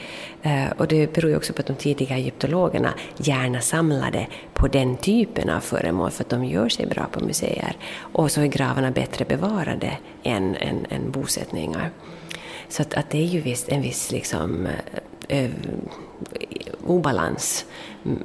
Eh, 0.42 0.70
och 0.76 0.88
det 0.88 1.12
beror 1.12 1.30
ju 1.30 1.36
också 1.36 1.52
på 1.52 1.60
att 1.60 1.66
de 1.66 1.76
tidiga 1.76 2.16
egyptologerna 2.16 2.94
gärna 3.16 3.60
samlade 3.60 4.26
på 4.52 4.68
den 4.68 4.96
typen 4.96 5.50
av 5.50 5.60
föremål, 5.60 6.10
för 6.10 6.24
att 6.24 6.30
de 6.30 6.44
gör 6.44 6.68
sig 6.68 6.86
bra 6.86 7.06
på 7.12 7.24
museer. 7.24 7.76
Och 7.96 8.30
så 8.30 8.40
är 8.40 8.46
gravarna 8.46 8.90
bättre 8.90 9.24
bevarade 9.24 9.98
än, 10.22 10.56
än, 10.56 10.86
än 10.90 11.10
bosättningar. 11.10 11.90
Så 12.68 12.82
att, 12.82 12.94
att 12.94 13.10
det 13.10 13.18
är 13.18 13.26
ju 13.26 13.40
visst 13.40 13.68
en 13.68 13.82
viss 13.82 14.10
liksom, 14.10 14.68
eh, 15.28 15.50
obalans. 16.86 17.66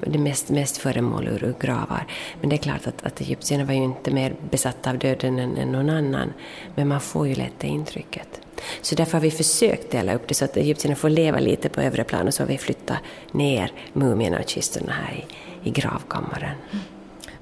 Det 0.07 0.19
mest, 0.19 0.50
mest 0.50 0.77
föremål 0.77 1.27
ur, 1.27 1.44
ur 1.44 1.56
gravar. 1.59 2.07
Men 2.41 2.50
det 2.50 2.56
är 2.56 2.57
klart 2.57 2.88
att, 2.88 3.06
att 3.06 3.21
egyptierna 3.21 3.65
var 3.65 3.73
ju 3.73 3.83
inte 3.83 4.11
mer 4.11 4.35
besatta 4.51 4.89
av 4.89 4.97
döden 4.97 5.39
än, 5.39 5.57
än 5.57 5.71
någon 5.71 5.89
annan. 5.89 6.33
Men 6.75 6.88
man 6.88 7.01
får 7.01 7.27
ju 7.27 7.35
lätt 7.35 7.59
det 7.59 7.67
intrycket. 7.67 8.41
Så 8.81 8.95
därför 8.95 9.13
har 9.13 9.21
vi 9.21 9.31
försökt 9.31 9.91
dela 9.91 10.13
upp 10.13 10.27
det 10.27 10.33
så 10.33 10.45
att 10.45 10.57
egyptierna 10.57 10.95
får 10.95 11.09
leva 11.09 11.39
lite 11.39 11.69
på 11.69 11.81
övre 11.81 12.03
plan 12.03 12.27
och 12.27 12.33
så 12.33 12.44
har 12.44 12.47
vi 12.47 12.57
flyttat 12.57 12.97
ner 13.31 13.71
mumierna 13.94 14.39
och 14.39 14.47
kistorna 14.47 14.91
här 14.91 15.13
i, 15.13 15.25
i 15.69 15.71
gravkammaren. 15.71 16.56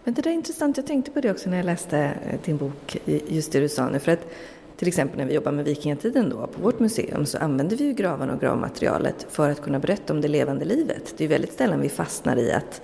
Men 0.04 0.14
det 0.14 0.22
där 0.22 0.31
är 0.31 0.36
intressant, 0.36 0.78
jag 0.78 0.88
tänkte 0.88 1.12
på 1.12 1.22
det 1.22 1.31
också 1.31 1.50
när 1.50 1.58
jag 1.58 1.66
läste 1.66 1.98
eh, 2.00 2.40
din 2.46 2.58
bok, 2.58 2.98
just 3.28 3.52
det 3.52 3.60
du 3.60 3.69
sa 3.69 3.90
nu. 3.90 4.00
För 4.00 4.12
att 4.12 4.31
till 4.78 4.88
exempel 4.88 5.18
när 5.18 5.26
vi 5.26 5.34
jobbar 5.34 5.52
med 5.52 5.66
vikingatiden 5.66 6.30
då, 6.30 6.48
på 6.48 6.62
vårt 6.62 6.80
museum 6.80 7.26
så 7.26 7.38
använder 7.38 7.78
vi 7.78 7.84
ju 7.84 7.94
gravarna 7.94 8.34
och 8.34 8.42
gravmaterialet 8.42 9.28
för 9.30 9.50
att 9.50 9.62
kunna 9.62 9.80
berätta 9.80 10.14
om 10.14 10.22
det 10.22 10.28
levande 10.28 10.66
livet. 10.66 11.14
Det 11.18 11.24
är 11.24 11.28
ju 11.28 11.34
väldigt 11.34 11.54
sällan 11.54 11.81
vi 11.81 11.90
fastnar 11.90 12.38
i 12.38 12.52
att 12.52 12.81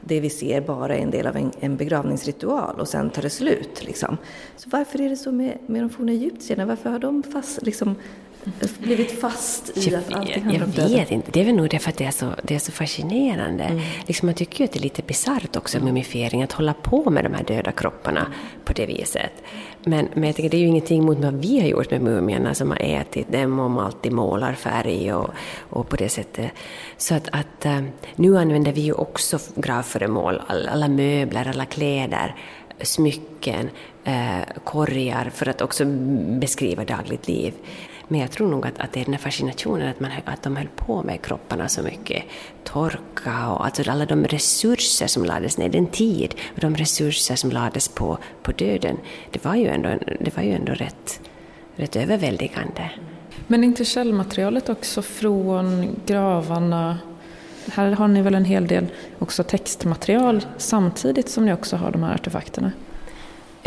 det 0.00 0.20
vi 0.20 0.30
ser 0.30 0.60
bara 0.60 0.96
är 0.96 1.02
en 1.02 1.10
del 1.10 1.26
av 1.26 1.36
en, 1.36 1.52
en 1.60 1.76
begravningsritual 1.76 2.80
och 2.80 2.88
sen 2.88 3.10
tar 3.10 3.22
det 3.22 3.30
slut. 3.30 3.84
Liksom. 3.84 4.16
Så 4.56 4.68
varför 4.70 5.00
är 5.00 5.08
det 5.08 5.16
så 5.16 5.32
med, 5.32 5.58
med 5.66 5.82
de 5.82 5.90
forna 5.90 6.12
egyptierna? 6.12 6.66
Varför 6.66 6.90
har 6.90 6.98
de 6.98 7.22
fast, 7.22 7.62
liksom, 7.62 7.94
blivit 8.78 9.20
fast 9.20 9.76
i 9.78 9.90
Jag, 9.90 9.98
att 9.98 10.12
allting 10.12 10.28
jag, 10.34 10.40
handlar 10.40 10.54
jag 10.60 10.64
om 10.68 10.70
döden? 10.70 10.92
vet 10.92 11.10
inte. 11.10 11.30
Det 11.30 11.40
är 11.40 11.44
väl 11.44 11.54
nog 11.54 11.70
därför 11.70 11.88
att 11.90 11.96
det 11.96 12.04
är 12.04 12.10
så, 12.10 12.26
det 12.42 12.54
är 12.54 12.58
så 12.58 12.72
fascinerande. 12.72 13.82
Liksom 14.06 14.26
man 14.26 14.34
tycker 14.34 14.58
ju 14.58 14.64
att 14.64 14.72
det 14.72 14.78
är 14.78 14.82
lite 14.82 15.02
bisarrt 15.02 15.56
också, 15.56 15.80
mumifiering, 15.80 16.42
att 16.42 16.52
hålla 16.52 16.74
på 16.74 17.10
med 17.10 17.24
de 17.24 17.34
här 17.34 17.44
döda 17.44 17.72
kropparna 17.72 18.26
på 18.64 18.72
det 18.72 18.86
viset. 18.86 19.32
Men, 19.84 20.08
men 20.14 20.24
jag 20.24 20.36
tänker, 20.36 20.50
det 20.50 20.56
är 20.56 20.60
ju 20.60 20.66
ingenting 20.66 21.04
mot 21.04 21.18
vad 21.18 21.34
vi 21.34 21.60
har 21.60 21.66
gjort 21.68 21.90
med 21.90 22.00
mumierna 22.00 22.54
som 22.54 22.70
har 22.70 22.78
ätit 22.82 23.32
dem 23.32 23.58
och 23.58 23.70
malt 23.70 24.06
i 24.06 24.10
målarfärg 24.10 25.12
och, 25.14 25.30
och 25.70 25.88
på 25.88 25.96
det 25.96 26.08
sättet. 26.08 26.50
Så 26.96 27.14
att, 27.14 27.28
att 27.32 27.66
eh, 27.66 27.80
nu 28.16 28.38
använder 28.38 28.72
vi 28.72 28.80
ju 28.80 28.92
också 28.92 29.38
gravföremål, 29.54 30.42
all- 30.46 30.68
alla 30.68 30.88
möbler, 30.88 31.48
alla 31.48 31.64
kläder, 31.64 32.34
smycken, 32.82 33.70
eh, 34.04 34.38
korgar 34.64 35.30
för 35.34 35.48
att 35.48 35.62
också 35.62 35.84
beskriva 36.40 36.84
dagligt 36.84 37.28
liv. 37.28 37.54
Men 38.08 38.20
jag 38.20 38.30
tror 38.30 38.48
nog 38.48 38.66
att, 38.66 38.78
att 38.78 38.92
det 38.92 39.00
är 39.00 39.04
den 39.04 39.14
här 39.14 39.20
fascinationen 39.20 39.88
att, 39.88 40.00
man, 40.00 40.10
att 40.24 40.42
de 40.42 40.56
höll 40.56 40.68
på 40.76 41.02
med 41.02 41.22
kropparna 41.22 41.68
så 41.68 41.82
mycket. 41.82 42.22
Torka 42.64 43.50
och 43.50 43.64
alltså 43.64 43.90
alla 43.90 44.06
de 44.06 44.24
resurser 44.24 45.06
som 45.06 45.24
lades 45.24 45.58
ner, 45.58 45.68
den 45.68 45.86
tid 45.86 46.34
och 46.54 46.60
de 46.60 46.76
resurser 46.76 47.36
som 47.36 47.50
lades 47.50 47.88
på, 47.88 48.18
på 48.42 48.52
döden. 48.52 48.96
Det 49.30 49.44
var 49.44 49.54
ju 49.54 49.68
ändå, 49.68 49.88
det 50.20 50.36
var 50.36 50.42
ju 50.42 50.52
ändå 50.52 50.72
rätt, 50.72 51.20
rätt 51.76 51.96
överväldigande. 51.96 52.90
Men 53.46 53.64
inte 53.64 53.84
källmaterialet 53.84 54.68
också 54.68 55.02
från 55.02 55.88
gravarna? 56.06 56.98
Här 57.72 57.90
har 57.90 58.08
ni 58.08 58.22
väl 58.22 58.34
en 58.34 58.44
hel 58.44 58.66
del 58.66 58.86
också 59.18 59.42
textmaterial 59.42 60.46
samtidigt 60.56 61.28
som 61.28 61.44
ni 61.44 61.52
också 61.52 61.76
har 61.76 61.90
de 61.90 62.02
här 62.02 62.14
artefakterna? 62.14 62.72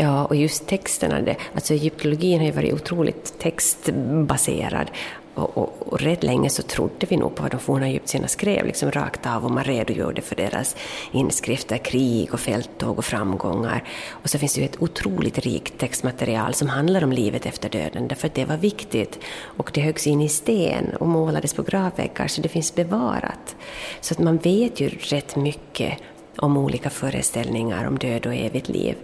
Ja, 0.02 0.24
och 0.24 0.36
just 0.36 0.66
texterna, 0.66 1.20
det, 1.20 1.36
alltså 1.54 1.74
egyptologin 1.74 2.38
har 2.38 2.46
ju 2.46 2.52
varit 2.52 2.72
otroligt 2.72 3.38
textbaserad. 3.38 4.90
Och 5.34 5.58
Och, 5.58 5.92
och, 5.92 6.00
rätt 6.00 6.22
länge 6.22 6.50
så 6.50 6.62
trodde 6.62 7.06
vi 7.06 7.16
nog 7.16 7.34
på 7.34 7.42
vad 7.42 7.50
de 7.50 7.60
forna 7.60 7.86
egyptierna 7.86 8.28
skrev, 8.28 8.66
liksom 8.66 8.90
rakt 8.90 9.26
av, 9.26 9.44
och 9.44 9.50
man 9.50 9.64
redogjorde 9.64 10.22
för 10.22 10.36
deras 10.36 10.76
inskrifter, 11.12 11.78
krig 11.78 12.34
och 12.34 12.40
fälttåg 12.40 12.98
och 12.98 13.04
framgångar. 13.04 13.84
Och 14.10 14.30
så 14.30 14.38
finns 14.38 14.54
det 14.54 14.60
ju 14.60 14.64
ett 14.66 14.82
otroligt 14.82 15.38
rikt 15.38 15.78
textmaterial 15.78 16.54
som 16.54 16.68
handlar 16.68 17.04
om 17.04 17.12
livet 17.12 17.46
efter 17.46 17.68
döden, 17.68 18.08
därför 18.08 18.26
att 18.26 18.34
det 18.34 18.44
var 18.44 18.56
viktigt. 18.56 19.18
Och 19.58 19.70
det 19.74 19.80
höggs 19.80 20.06
in 20.06 20.20
i 20.20 20.28
sten 20.28 20.96
och 21.00 21.08
målades 21.08 21.54
på 21.54 21.62
gravväggar, 21.62 22.28
så 22.28 22.40
det 22.40 22.48
finns 22.48 22.74
bevarat. 22.74 23.56
Så 24.00 24.14
att 24.14 24.20
man 24.20 24.36
vet 24.36 24.80
ju 24.80 24.88
rätt 24.88 25.36
mycket 25.36 25.98
om 26.36 26.56
olika 26.56 26.90
föreställningar 26.90 27.86
om 27.86 27.98
död 27.98 28.26
och 28.26 28.34
evigt 28.34 28.68
liv. 28.68 28.96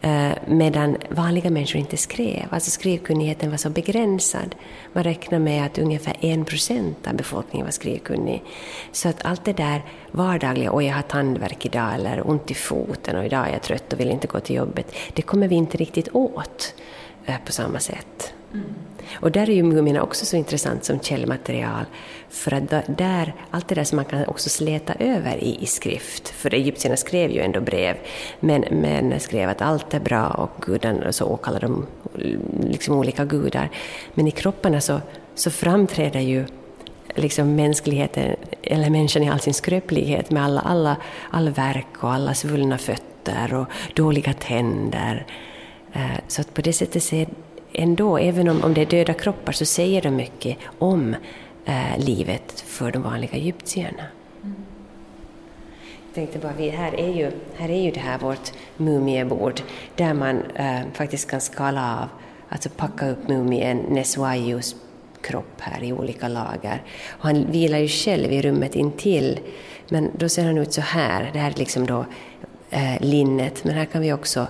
Eh, 0.00 0.32
medan 0.46 0.96
vanliga 1.10 1.50
människor 1.50 1.80
inte 1.80 1.96
skrev. 1.96 2.46
Alltså 2.50 2.70
skrivkunnigheten 2.70 3.50
var 3.50 3.56
så 3.56 3.70
begränsad. 3.70 4.54
Man 4.92 5.04
räknar 5.04 5.38
med 5.38 5.66
att 5.66 5.78
ungefär 5.78 6.16
en 6.20 6.44
procent 6.44 7.06
av 7.06 7.14
befolkningen 7.14 7.66
var 7.66 7.72
skrivkunnig. 7.72 8.44
Så 8.92 9.08
att 9.08 9.24
allt 9.24 9.44
det 9.44 9.52
där 9.52 9.84
vardagliga, 10.10 10.72
och 10.72 10.82
jag 10.82 10.94
har 10.94 11.02
tandvärk 11.02 11.66
idag 11.66 11.94
eller 11.94 12.30
ont 12.30 12.50
i 12.50 12.54
foten 12.54 13.16
och 13.16 13.24
idag 13.24 13.48
är 13.48 13.52
jag 13.52 13.62
trött 13.62 13.92
och 13.92 14.00
vill 14.00 14.10
inte 14.10 14.26
gå 14.26 14.40
till 14.40 14.56
jobbet, 14.56 14.94
det 15.14 15.22
kommer 15.22 15.48
vi 15.48 15.54
inte 15.54 15.76
riktigt 15.76 16.08
åt 16.12 16.74
eh, 17.26 17.36
på 17.44 17.52
samma 17.52 17.80
sätt. 17.80 18.34
Mm. 18.52 18.74
Och 19.14 19.32
där 19.32 19.50
är 19.50 19.54
ju 19.54 19.62
mumierna 19.62 20.02
också 20.02 20.24
så 20.24 20.36
intressant 20.36 20.84
som 20.84 21.00
källmaterial, 21.00 21.84
för 22.28 22.54
att 22.54 22.98
där, 22.98 23.34
allt 23.50 23.68
det 23.68 23.74
där 23.74 23.84
som 23.84 23.96
man 23.96 24.04
kan 24.04 24.24
också 24.24 24.48
släta 24.48 24.94
över 24.98 25.36
i, 25.36 25.62
i 25.62 25.66
skrift, 25.66 26.28
för 26.28 26.54
egyptierna 26.54 26.96
skrev 26.96 27.30
ju 27.30 27.40
ändå 27.40 27.60
brev, 27.60 27.96
men, 28.40 28.64
men 28.70 29.20
skrev 29.20 29.48
att 29.48 29.62
allt 29.62 29.94
är 29.94 30.00
bra 30.00 30.28
och 30.28 30.62
gudarna, 30.62 31.12
så 31.12 31.26
åkallade 31.26 31.66
de 31.66 31.86
liksom 32.60 32.94
olika 32.94 33.24
gudar. 33.24 33.70
Men 34.14 34.26
i 34.26 34.30
kropparna 34.30 34.80
så, 34.80 35.00
så 35.34 35.50
framträder 35.50 36.20
ju 36.20 36.46
liksom 37.14 37.54
mänskligheten, 37.54 38.36
eller 38.62 38.90
människan 38.90 39.22
i 39.22 39.30
all 39.30 39.40
sin 39.40 39.54
skröplighet 39.54 40.30
med 40.30 40.44
alla, 40.44 40.60
alla, 40.60 40.96
all 41.30 41.50
verk 41.50 41.86
och 42.04 42.12
alla 42.12 42.34
svullna 42.34 42.78
fötter 42.78 43.54
och 43.54 43.66
dåliga 43.94 44.32
tänder. 44.32 45.26
Eh, 45.92 46.18
så 46.28 46.40
att 46.40 46.54
på 46.54 46.60
det 46.60 46.72
sättet 46.72 47.02
ser 47.02 47.26
ändå, 47.78 48.18
även 48.18 48.48
om, 48.48 48.64
om 48.64 48.74
det 48.74 48.80
är 48.80 48.86
döda 48.86 49.14
kroppar, 49.14 49.52
så 49.52 49.64
säger 49.64 50.02
de 50.02 50.10
mycket 50.10 50.58
om 50.78 51.16
eh, 51.64 51.98
livet 51.98 52.60
för 52.60 52.92
de 52.92 53.02
vanliga 53.02 53.32
egyptierna. 53.32 54.04
Mm. 54.42 54.56
Jag 56.06 56.14
tänkte 56.14 56.38
bara, 56.38 56.52
vi, 56.58 56.68
här, 56.68 57.00
är 57.00 57.12
ju, 57.12 57.30
här 57.56 57.68
är 57.68 57.82
ju 57.82 57.90
det 57.90 58.00
här 58.00 58.18
vårt 58.18 58.52
mumiebord 58.76 59.60
där 59.96 60.14
man 60.14 60.42
eh, 60.54 60.80
faktiskt 60.92 61.30
kan 61.30 61.40
skala 61.40 61.98
av, 62.02 62.08
alltså 62.48 62.68
packa 62.68 63.10
upp 63.10 63.28
mumien 63.28 63.76
Neswayus 63.76 64.76
kropp 65.22 65.60
här 65.60 65.82
i 65.84 65.92
olika 65.92 66.28
lager. 66.28 66.82
Och 67.08 67.24
han 67.24 67.50
vilar 67.50 67.78
ju 67.78 67.88
själv 67.88 68.32
i 68.32 68.42
rummet 68.42 68.74
intill, 68.74 69.40
men 69.88 70.10
då 70.16 70.28
ser 70.28 70.44
han 70.44 70.58
ut 70.58 70.72
så 70.72 70.80
här. 70.80 71.30
Det 71.32 71.38
här 71.38 71.50
är 71.50 71.58
liksom 71.58 71.86
då 71.86 72.04
eh, 72.70 73.00
linnet, 73.00 73.64
men 73.64 73.74
här 73.74 73.84
kan 73.84 74.02
vi 74.02 74.12
också 74.12 74.46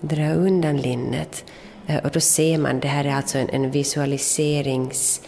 dra 0.00 0.32
undan 0.32 0.76
linnet 0.76 1.44
Eh, 1.86 2.04
och 2.04 2.10
då 2.10 2.20
ser 2.20 2.58
man, 2.58 2.80
det 2.80 2.88
här 2.88 3.04
är 3.04 3.14
alltså 3.14 3.38
en, 3.38 3.48
en 3.48 3.70
visualiserings, 3.70 5.20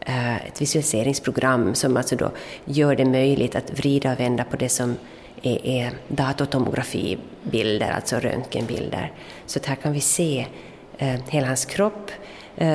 eh, 0.00 0.36
ett 0.36 0.60
visualiseringsprogram 0.60 1.74
som 1.74 1.96
alltså 1.96 2.16
då 2.16 2.30
gör 2.64 2.96
det 2.96 3.04
möjligt 3.04 3.56
att 3.56 3.78
vrida 3.78 4.12
och 4.12 4.20
vända 4.20 4.44
på 4.44 4.56
det 4.56 4.68
som 4.68 4.96
är, 5.42 5.66
är 5.66 5.92
datortomografibilder, 6.08 7.90
alltså 7.90 8.16
röntgenbilder. 8.16 9.12
Så 9.46 9.60
här 9.64 9.74
kan 9.74 9.92
vi 9.92 10.00
se 10.00 10.46
eh, 10.98 11.20
hela 11.28 11.46
hans 11.46 11.64
kropp. 11.64 12.10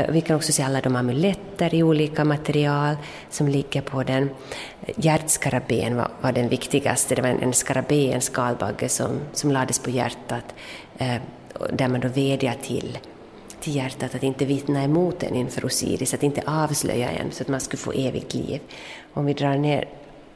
Vi 0.10 0.22
kan 0.22 0.36
också 0.36 0.52
se 0.52 0.64
alla 0.64 0.82
de 0.82 0.96
amuletter 0.96 1.76
i 1.76 1.84
olika 1.84 2.26
material 2.26 2.96
som 3.30 3.48
ligger 3.48 3.82
på 3.82 4.04
den. 4.04 4.30
Hjärtskarabén 4.96 5.96
var, 5.96 6.12
var 6.22 6.32
den 6.32 6.50
viktigaste, 6.50 7.16
det 7.16 7.22
var 7.22 7.30
en, 7.30 7.42
en 7.42 7.54
skarabé, 7.54 8.12
en 8.12 8.22
skalbagge 8.22 8.90
som, 8.90 9.20
som 9.34 9.52
lades 9.52 9.80
på 9.80 9.90
hjärtat, 9.90 10.56
där 11.74 11.88
man 11.88 12.00
då 12.00 12.08
vädjar 12.08 12.56
till 12.62 12.98
till 13.62 13.76
hjärtat 13.76 14.16
att 14.16 14.24
inte 14.24 14.46
vittna 14.46 14.84
emot 14.84 15.24
en 15.24 15.36
inför 15.36 15.66
Osiris, 15.66 16.14
att 16.14 16.24
inte 16.24 16.42
avslöja 16.46 17.10
en 17.10 17.32
så 17.32 17.44
att 17.44 17.48
man 17.48 17.60
skulle 17.60 17.80
få 17.80 17.92
evigt 17.92 18.34
liv. 18.34 18.62
Om 19.14 19.26
vi 19.26 19.34
drar 19.34 19.58
ner 19.58 19.88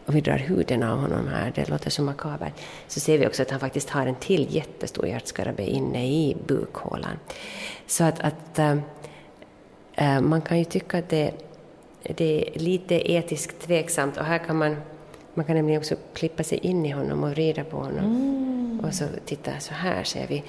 om 0.05 0.15
vi 0.15 0.21
drar 0.21 0.37
huden 0.37 0.83
av 0.83 0.99
honom 0.99 1.27
här, 1.27 1.51
det 1.55 1.69
låter 1.69 1.89
så 1.89 2.03
makabert, 2.03 2.53
så 2.87 2.99
ser 2.99 3.17
vi 3.17 3.27
också 3.27 3.41
att 3.41 3.51
han 3.51 3.59
faktiskt 3.59 3.89
har 3.89 4.05
en 4.05 4.15
till 4.15 4.55
jättestor 4.55 5.07
hjärtskarabé 5.07 5.63
inne 5.63 6.07
i 6.07 6.37
bukhålan. 6.47 7.19
Så 7.87 8.03
att, 8.03 8.19
att 8.19 8.59
äh, 9.95 10.21
man 10.21 10.41
kan 10.41 10.59
ju 10.59 10.65
tycka 10.65 10.97
att 10.97 11.09
det, 11.09 11.31
det 12.03 12.55
är 12.55 12.59
lite 12.59 13.11
etiskt 13.11 13.59
tveksamt 13.59 14.17
och 14.17 14.25
här 14.25 14.37
kan 14.37 14.57
man, 14.57 14.75
man 15.33 15.45
kan 15.45 15.55
nämligen 15.55 15.79
också 15.79 15.95
klippa 16.13 16.43
sig 16.43 16.57
in 16.57 16.85
i 16.85 16.89
honom 16.89 17.23
och 17.23 17.31
vrida 17.31 17.63
på 17.63 17.77
honom. 17.77 18.05
Mm. 18.05 18.79
Och 18.83 18.93
så 18.93 19.05
titta, 19.25 19.59
så 19.59 19.73
här 19.73 20.03
ser 20.03 20.27
vi. 20.27 20.43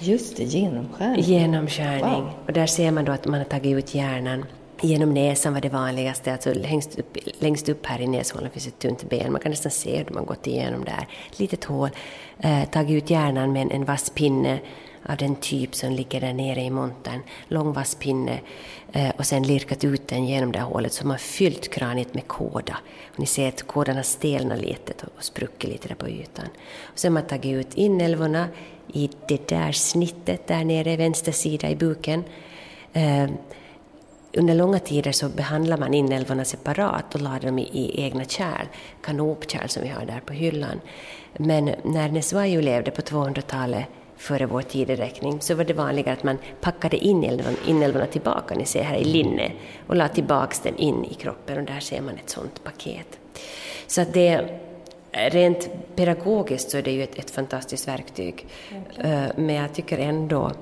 Just 0.00 0.36
det, 0.36 0.44
genomskärning. 0.44 1.22
Genomskärning. 1.24 2.22
Wow. 2.22 2.30
Och 2.46 2.52
där 2.52 2.66
ser 2.66 2.90
man 2.90 3.04
då 3.04 3.12
att 3.12 3.26
man 3.26 3.40
har 3.40 3.44
tagit 3.44 3.78
ut 3.78 3.94
hjärnan. 3.94 4.44
Genom 4.80 5.14
näsan 5.14 5.54
var 5.54 5.60
det 5.60 5.68
vanligaste, 5.68 6.32
alltså 6.32 6.54
längst 6.54 6.98
upp, 6.98 7.16
längst 7.38 7.68
upp 7.68 7.86
här 7.86 8.00
i 8.00 8.06
näshålan 8.06 8.50
finns 8.50 8.66
ett 8.66 8.78
tunt 8.78 9.08
ben, 9.08 9.32
man 9.32 9.40
kan 9.40 9.50
nästan 9.50 9.72
se 9.72 9.96
hur 9.96 10.14
man 10.14 10.26
gått 10.26 10.46
igenom 10.46 10.84
där. 10.84 11.08
Litet 11.36 11.64
hål, 11.64 11.90
eh, 12.38 12.64
tagit 12.64 13.02
ut 13.02 13.10
hjärnan 13.10 13.52
med 13.52 13.62
en, 13.62 13.70
en 13.70 13.84
vass 13.84 14.10
pinne 14.10 14.58
av 15.08 15.16
den 15.16 15.36
typ 15.36 15.74
som 15.74 15.92
ligger 15.92 16.20
där 16.20 16.32
nere 16.32 16.60
i 16.60 16.70
montern, 16.70 17.20
lång 17.48 17.72
vass 17.72 17.94
pinne, 17.94 18.40
Eh, 18.92 19.10
och 19.16 19.26
sen 19.26 19.42
lirkat 19.42 19.84
ut 19.84 20.08
den 20.08 20.26
genom 20.26 20.52
det 20.52 20.58
här 20.58 20.66
hålet 20.66 20.92
så 20.92 21.06
man 21.06 21.18
fyllt 21.18 21.70
kraniet 21.70 22.14
med 22.14 22.28
kåda. 22.28 22.78
Och 23.12 23.18
ni 23.20 23.26
ser 23.26 23.48
att 23.48 23.62
kådan 23.62 23.96
har 23.96 24.02
stelnat 24.02 24.60
lite 24.60 24.92
och 25.16 25.24
spruckit 25.24 25.70
lite 25.70 25.88
där 25.88 25.94
på 25.94 26.08
ytan. 26.08 26.46
Och 26.82 26.98
sen 26.98 27.12
har 27.12 27.20
man 27.20 27.28
tagit 27.28 27.56
ut 27.56 27.74
inälvorna 27.74 28.48
i 28.92 29.10
det 29.28 29.48
där 29.48 29.72
snittet 29.72 30.46
där 30.46 30.64
nere, 30.64 30.96
vänster 30.96 31.32
sida 31.32 31.70
i 31.70 31.76
buken. 31.76 32.24
Eh, 32.92 33.30
under 34.32 34.54
långa 34.54 34.78
tider 34.78 35.12
så 35.12 35.28
behandlade 35.28 35.80
man 35.80 35.94
inälvorna 35.94 36.44
separat 36.44 37.14
och 37.14 37.20
lade 37.20 37.46
dem 37.46 37.58
i, 37.58 37.62
i 37.62 38.02
egna 38.02 38.24
kärl, 38.24 38.66
kanopkärl 39.02 39.68
som 39.68 39.82
vi 39.82 39.88
har 39.88 40.06
där 40.06 40.20
på 40.26 40.32
hyllan. 40.32 40.80
Men 41.32 41.64
när 41.84 42.08
Nesvaju 42.08 42.60
levde 42.60 42.90
på 42.90 43.02
200-talet 43.02 43.86
före 44.16 44.46
vår 44.46 44.62
tideräkning 44.62 45.40
så 45.40 45.54
var 45.54 45.64
det 45.64 45.74
vanligare 45.74 46.12
att 46.12 46.24
man 46.24 46.38
packade 46.60 46.96
in 46.96 47.42
inälvorna 47.66 48.06
tillbaka, 48.06 48.54
ni 48.54 48.66
ser 48.66 48.82
här 48.82 48.96
i 48.96 49.04
linne, 49.04 49.52
och 49.86 49.96
la 49.96 50.08
tillbaks 50.08 50.60
den 50.60 50.76
in 50.76 51.04
i 51.04 51.14
kroppen 51.14 51.58
och 51.58 51.64
där 51.64 51.80
ser 51.80 52.00
man 52.00 52.14
ett 52.14 52.30
sådant 52.30 52.64
paket. 52.64 53.18
Så 53.86 54.00
att 54.00 54.12
det 54.12 54.60
rent 55.10 55.68
pedagogiskt 55.96 56.70
så 56.70 56.78
är 56.78 56.82
det 56.82 56.90
ju 56.90 57.02
ett, 57.02 57.18
ett 57.18 57.30
fantastiskt 57.30 57.88
verktyg. 57.88 58.46
Okay. 58.90 59.28
Men 59.36 59.54
jag 59.54 59.74
tycker 59.74 59.98
ändå 59.98 60.52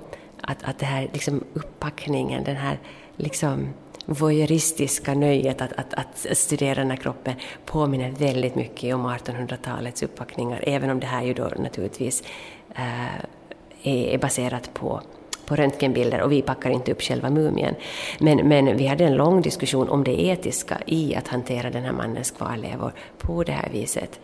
att, 0.41 0.65
att 0.65 0.79
det 0.79 0.87
här 0.87 1.09
liksom 1.13 1.45
upppackningen, 1.53 2.45
den 2.45 2.57
här 2.57 2.79
liksom 3.17 3.69
voyeuristiska 4.07 5.15
nöjet 5.15 5.61
att, 5.61 5.73
att, 5.73 5.95
att, 5.95 6.27
studera 6.33 6.75
den 6.75 6.91
här 6.91 6.97
kroppen 6.97 7.35
påminner 7.65 8.11
väldigt 8.11 8.55
mycket 8.55 8.95
om 8.95 9.07
1800-talets 9.07 10.03
upppackningar, 10.03 10.65
även 10.67 10.91
om 10.91 11.01
det 11.01 11.07
här 11.07 11.23
ju 11.23 11.35
då 11.35 11.53
naturligtvis 11.57 12.23
äh, 12.75 13.25
är, 13.85 14.19
baserat 14.19 14.75
på 14.75 15.03
på 15.47 15.57
röntgenbilder 15.57 16.21
och 16.21 16.33
vi 16.33 16.43
packar 16.43 16.71
inte 16.71 16.93
upp 16.93 17.03
själva 17.03 17.31
mumien. 17.31 17.75
Men, 18.19 18.49
men 18.49 18.77
vi 18.77 18.87
hade 18.87 19.05
en 19.05 19.15
lång 19.15 19.43
diskussion 19.43 19.89
om 19.89 20.05
det 20.05 20.21
etiska 20.21 20.79
i 20.87 21.15
att 21.15 21.29
hantera 21.29 21.71
den 21.71 21.85
här 21.85 21.93
mannens 21.93 22.31
kvarlevor 22.31 22.93
på 23.19 23.43
det 23.43 23.53
här 23.53 23.69
viset. 23.73 24.21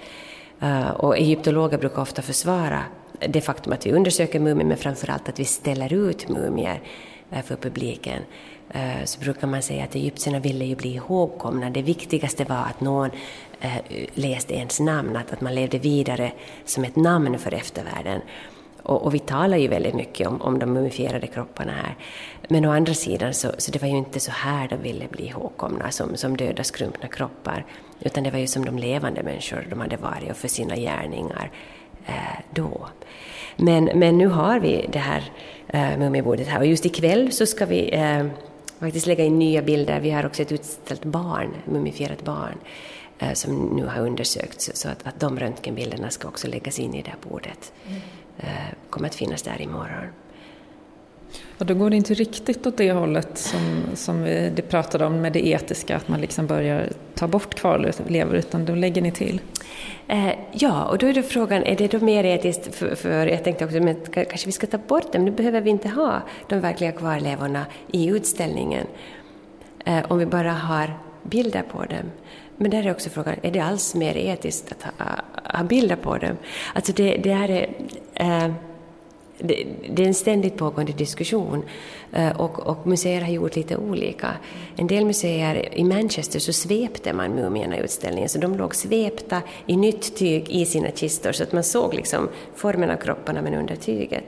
Uh, 0.63 0.91
och 0.91 1.19
egyptologer 1.19 1.79
brukar 1.79 2.03
ofta 2.03 2.23
försvara 2.23 2.83
det 3.29 3.41
faktum 3.41 3.73
att 3.73 3.87
vi 3.87 3.93
undersöker 3.93 4.41
mumier 4.41 4.67
men 4.67 4.77
framförallt 4.77 5.29
att 5.29 5.41
vi 5.41 5.45
ställer 5.45 5.93
ut 5.93 6.29
mumier 6.29 6.81
uh, 7.33 7.43
för 7.43 7.57
publiken. 7.57 8.23
Uh, 8.75 9.05
så 9.05 9.21
brukar 9.21 9.47
man 9.47 9.63
säga 9.63 9.85
att 9.85 9.95
egyptierna 9.95 10.39
ville 10.39 10.65
ju 10.65 10.77
bli 10.77 10.95
ihågkomna. 10.95 11.71
Det 11.71 11.83
viktigaste 11.83 12.45
var 12.45 12.57
att 12.57 12.81
någon 12.81 13.11
läste 14.15 14.55
ens 14.55 14.81
namn, 14.81 15.17
att, 15.17 15.33
att 15.33 15.41
man 15.41 15.55
levde 15.55 15.79
vidare 15.79 16.33
som 16.65 16.85
ett 16.85 16.97
namn 16.97 17.39
för 17.39 17.55
eftervärlden. 17.55 18.21
Och, 18.91 19.03
och, 19.03 19.15
vi 19.15 19.19
talar 19.19 19.57
ju 19.57 19.69
väldigt 19.69 19.95
mycket 19.95 20.27
om, 20.29 20.43
om 20.43 20.59
de 20.59 20.73
mumifierade 20.73 21.27
kropparna 21.27 21.73
här. 21.73 21.97
Men 22.49 22.65
å 22.65 22.73
andra 22.73 22.95
sidan 22.95 23.35
så, 23.35 23.49
så 23.59 23.71
det 23.71 23.83
var 23.83 23.89
ju 23.89 23.97
inte 23.97 24.21
så 24.21 24.31
här 24.31 24.69
de 24.69 24.77
ville 24.77 25.09
bli 25.09 25.27
ihågkomna, 25.27 25.91
som, 25.91 26.17
som 26.17 26.37
döda 26.37 26.65
skrumpna 26.65 27.09
kroppar. 27.09 27.65
Utan 28.01 28.25
det 28.25 28.31
var 28.31 28.39
ju 28.39 28.47
som 28.47 28.65
de 28.65 28.79
levande 28.79 29.23
människor 29.23 29.67
de 29.71 29.81
hade 29.81 29.97
varit 29.97 30.31
och 30.31 30.37
för 30.37 30.49
sina 30.49 30.77
gärningar 30.77 31.51
eh, 32.07 32.41
då. 32.55 32.89
Men, 33.57 33.85
men 33.85 34.19
nu 34.19 34.27
har 34.27 34.61
vi 34.61 34.89
det 34.93 34.99
här 34.99 35.33
eh, 35.69 35.99
mumibordet 35.99 36.49
här 36.49 36.59
och 36.59 36.67
just 36.67 36.87
ikväll 36.87 37.33
så 37.33 37.47
ska 37.47 37.67
vi 37.67 37.91
eh, 37.95 38.27
faktiskt 38.81 39.07
lägga 39.07 39.25
in 39.25 39.39
nya 39.39 39.63
bilder. 39.63 40.01
Vi 40.01 40.11
har 40.11 40.27
också 40.27 40.43
ett 40.43 40.53
utställt 40.53 41.05
barn, 41.05 41.55
mumifierat 41.65 42.25
barn 42.25 42.59
eh, 43.19 43.33
som 43.33 43.57
nu 43.57 43.87
har 43.87 44.01
undersökts 44.01 44.71
så 44.75 44.89
att, 44.89 45.07
att 45.07 45.21
de 45.21 45.39
röntgenbilderna 45.39 46.11
ska 46.11 46.29
också 46.29 46.49
läggas 46.49 46.79
in 46.79 46.95
i 46.95 47.03
det 47.03 47.11
här 47.11 47.31
bordet. 47.31 47.73
Mm. 47.89 48.01
Kommer 49.01 49.09
att 49.09 49.15
finnas 49.15 49.43
där 49.43 49.63
imorgon. 49.63 50.07
Och 51.59 51.67
då 51.67 51.75
går 51.75 51.91
det 51.91 51.97
inte 51.97 52.15
riktigt 52.15 52.67
åt 52.67 52.77
det 52.77 52.93
hållet 52.93 53.39
som, 53.39 53.83
som 53.95 54.23
vi 54.23 54.53
det 54.57 54.63
pratade 54.63 55.07
om 55.07 55.21
med 55.21 55.33
det 55.33 55.47
etiska, 55.47 55.97
att 55.97 56.09
man 56.09 56.21
liksom 56.21 56.47
börjar 56.47 56.89
ta 57.15 57.29
bort 57.29 57.55
kvarlevor, 57.55 58.37
utan 58.37 58.65
då 58.65 58.75
lägger 58.75 59.03
ni 59.03 59.13
till? 59.13 59.41
Eh, 60.09 60.31
ja, 60.53 60.85
och 60.85 60.99
då 60.99 61.07
är 61.07 61.15
då 61.15 61.23
frågan, 61.23 61.63
är 61.63 61.77
det 61.77 61.93
då 61.93 62.05
mer 62.05 62.25
etiskt, 62.25 62.75
för, 62.75 62.95
för 62.95 63.27
jag 63.27 63.45
tänkte 63.45 63.65
också, 63.65 63.81
men 63.81 63.97
kanske 64.13 64.47
vi 64.47 64.53
ska 64.53 64.67
ta 64.67 64.79
bort 64.79 65.13
dem, 65.13 65.25
nu 65.25 65.31
behöver 65.31 65.61
vi 65.61 65.71
inte 65.71 65.89
ha 65.89 66.23
de 66.49 66.61
verkliga 66.61 66.93
kvarlevorna 66.93 67.67
i 67.93 68.07
utställningen, 68.07 68.87
eh, 69.85 70.13
om 70.13 70.19
vi 70.19 70.27
bara 70.27 70.53
har 70.53 70.99
bilder 71.23 71.63
på 71.63 71.85
dem. 71.85 72.11
Men 72.57 72.71
där 72.71 72.87
är 72.87 72.91
också 72.91 73.11
frågan, 73.11 73.35
är 73.43 73.51
det 73.51 73.61
alls 73.61 73.95
mer 73.95 74.17
etiskt 74.17 74.73
att 74.73 74.83
ha, 74.83 75.07
ha 75.59 75.65
bilder 75.65 75.97
på 75.97 76.17
dem? 76.17 76.37
Alltså 76.75 76.93
det, 76.93 77.17
det 77.17 77.31
är... 77.31 77.69
Eh, 78.15 78.53
det, 79.41 79.67
det, 79.91 80.03
är 80.03 80.07
en 80.07 80.15
ständigt 80.15 80.57
pågående 80.57 80.93
diskussion 80.93 81.63
eh, 82.13 82.41
och, 82.41 82.61
och, 82.61 82.87
museer 82.87 83.21
har 83.21 83.29
gjort 83.29 83.57
lite 83.57 83.77
olika. 83.77 84.35
En 84.77 84.87
del 84.87 85.05
museer, 85.05 85.79
i 85.79 85.85
Manchester 85.85 86.39
så 86.39 86.53
svepte 86.53 87.13
man 87.13 87.35
mumierna 87.35 87.77
i 87.77 87.81
utställningen, 87.81 88.29
så 88.29 88.39
de 88.39 88.57
låg 88.57 88.75
svepta 88.75 89.43
i 89.67 89.77
nytt 89.77 90.17
tyg 90.17 90.51
i 90.51 90.67
sina 90.67 90.91
kistor 90.91 91.33
så 91.33 91.43
att 91.43 91.53
man 91.53 91.65
såg 91.65 91.95
liksom 91.95 92.29
formen 92.55 92.91
av 92.91 92.97
kropparna 92.97 93.43
men 93.43 93.55
under 93.55 93.77
tyget. 93.77 94.25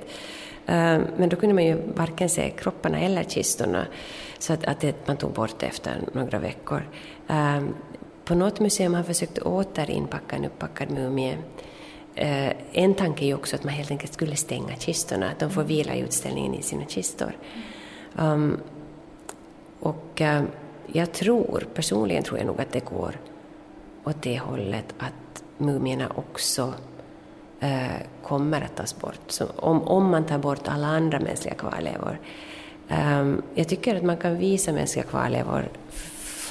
Eh, 0.66 1.00
men 1.16 1.28
då 1.28 1.36
kunde 1.36 1.54
man 1.54 1.64
ju 1.64 1.76
varken 1.94 2.28
se 2.28 2.50
kropparna 2.50 3.00
eller 3.00 3.24
kistorna, 3.24 3.86
så 4.38 4.52
att, 4.52 4.64
att 4.64 4.80
det, 4.80 5.06
man 5.06 5.16
tog 5.16 5.32
bort 5.32 5.58
det 5.58 5.66
efter 5.66 5.92
några 6.12 6.38
veckor. 6.38 6.82
Eh, 7.28 7.62
på 8.24 8.34
något 8.34 8.60
museum 8.60 8.94
har 8.94 9.00
man 9.00 9.06
försökt 9.06 9.38
återinpacka 9.38 10.36
en 10.36 10.44
uppackad 10.44 10.90
mumie 10.90 11.38
Eh, 12.14 12.52
en 12.72 12.94
tanke 12.94 13.24
är 13.24 13.26
ju 13.26 13.34
också 13.34 13.56
att 13.56 13.64
man 13.64 13.74
helt 13.74 13.90
enkelt 13.90 14.12
skulle 14.12 14.36
stänga 14.36 14.76
kistorna, 14.76 15.30
att 15.30 15.38
de 15.38 15.50
får 15.50 15.64
vila 15.64 15.94
i 15.94 16.00
utställningen 16.00 16.54
i 16.54 16.62
sina 16.62 16.84
kistor. 16.84 17.36
Um, 18.16 18.60
och 19.80 20.20
eh, 20.20 20.42
jag 20.86 21.12
tror, 21.12 21.66
personligen 21.74 22.22
tror 22.22 22.38
jag 22.38 22.46
nog 22.46 22.60
att 22.60 22.72
det 22.72 22.84
går 22.84 23.16
åt 24.04 24.22
det 24.22 24.38
hållet 24.38 24.94
att 24.98 25.44
mumierna 25.58 26.12
också 26.14 26.74
eh, 27.60 27.86
kommer 28.22 28.60
att 28.60 28.76
tas 28.76 28.98
bort. 28.98 29.20
Så 29.26 29.46
om, 29.56 29.82
om 29.82 30.10
man 30.10 30.24
tar 30.24 30.38
bort 30.38 30.68
alla 30.68 30.86
andra 30.86 31.20
mänskliga 31.20 31.54
kvarlevor. 31.54 32.18
Um, 32.88 33.42
jag 33.54 33.68
tycker 33.68 33.96
att 33.96 34.02
man 34.02 34.16
kan 34.16 34.38
visa 34.38 34.72
mänskliga 34.72 35.04
kvarlevor 35.04 35.68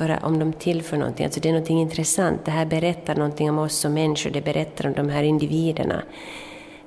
för 0.02 0.26
om 0.26 0.40
de 0.40 0.54
tillför 0.54 0.98
någonting. 0.98 1.26
Alltså 1.26 1.40
det 1.40 1.50
är 1.50 1.54
någonting 1.54 1.82
intressant. 1.82 2.46
Det 2.46 2.52
här 2.52 2.66
berättar 2.66 3.16
någonting 3.16 3.50
om 3.50 3.58
oss 3.58 3.76
som 3.76 3.94
människor, 3.94 4.30
det 4.30 4.42
berättar 4.42 4.88
om 4.88 4.94
de 4.94 5.10
här 5.10 5.24
individerna. 5.24 6.04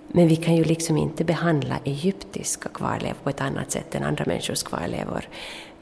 Men 0.09 0.29
vi 0.29 0.37
kan 0.37 0.57
ju 0.57 0.65
liksom 0.65 0.97
inte 0.97 1.25
behandla 1.25 1.79
egyptiska 1.85 2.69
kvarlevor 2.69 3.17
på 3.23 3.31
ett 3.31 3.41
annat 3.41 3.71
sätt 3.71 3.95
än 3.95 4.03
andra 4.03 4.25
människors 4.27 4.63
kvarlevor. 4.63 5.29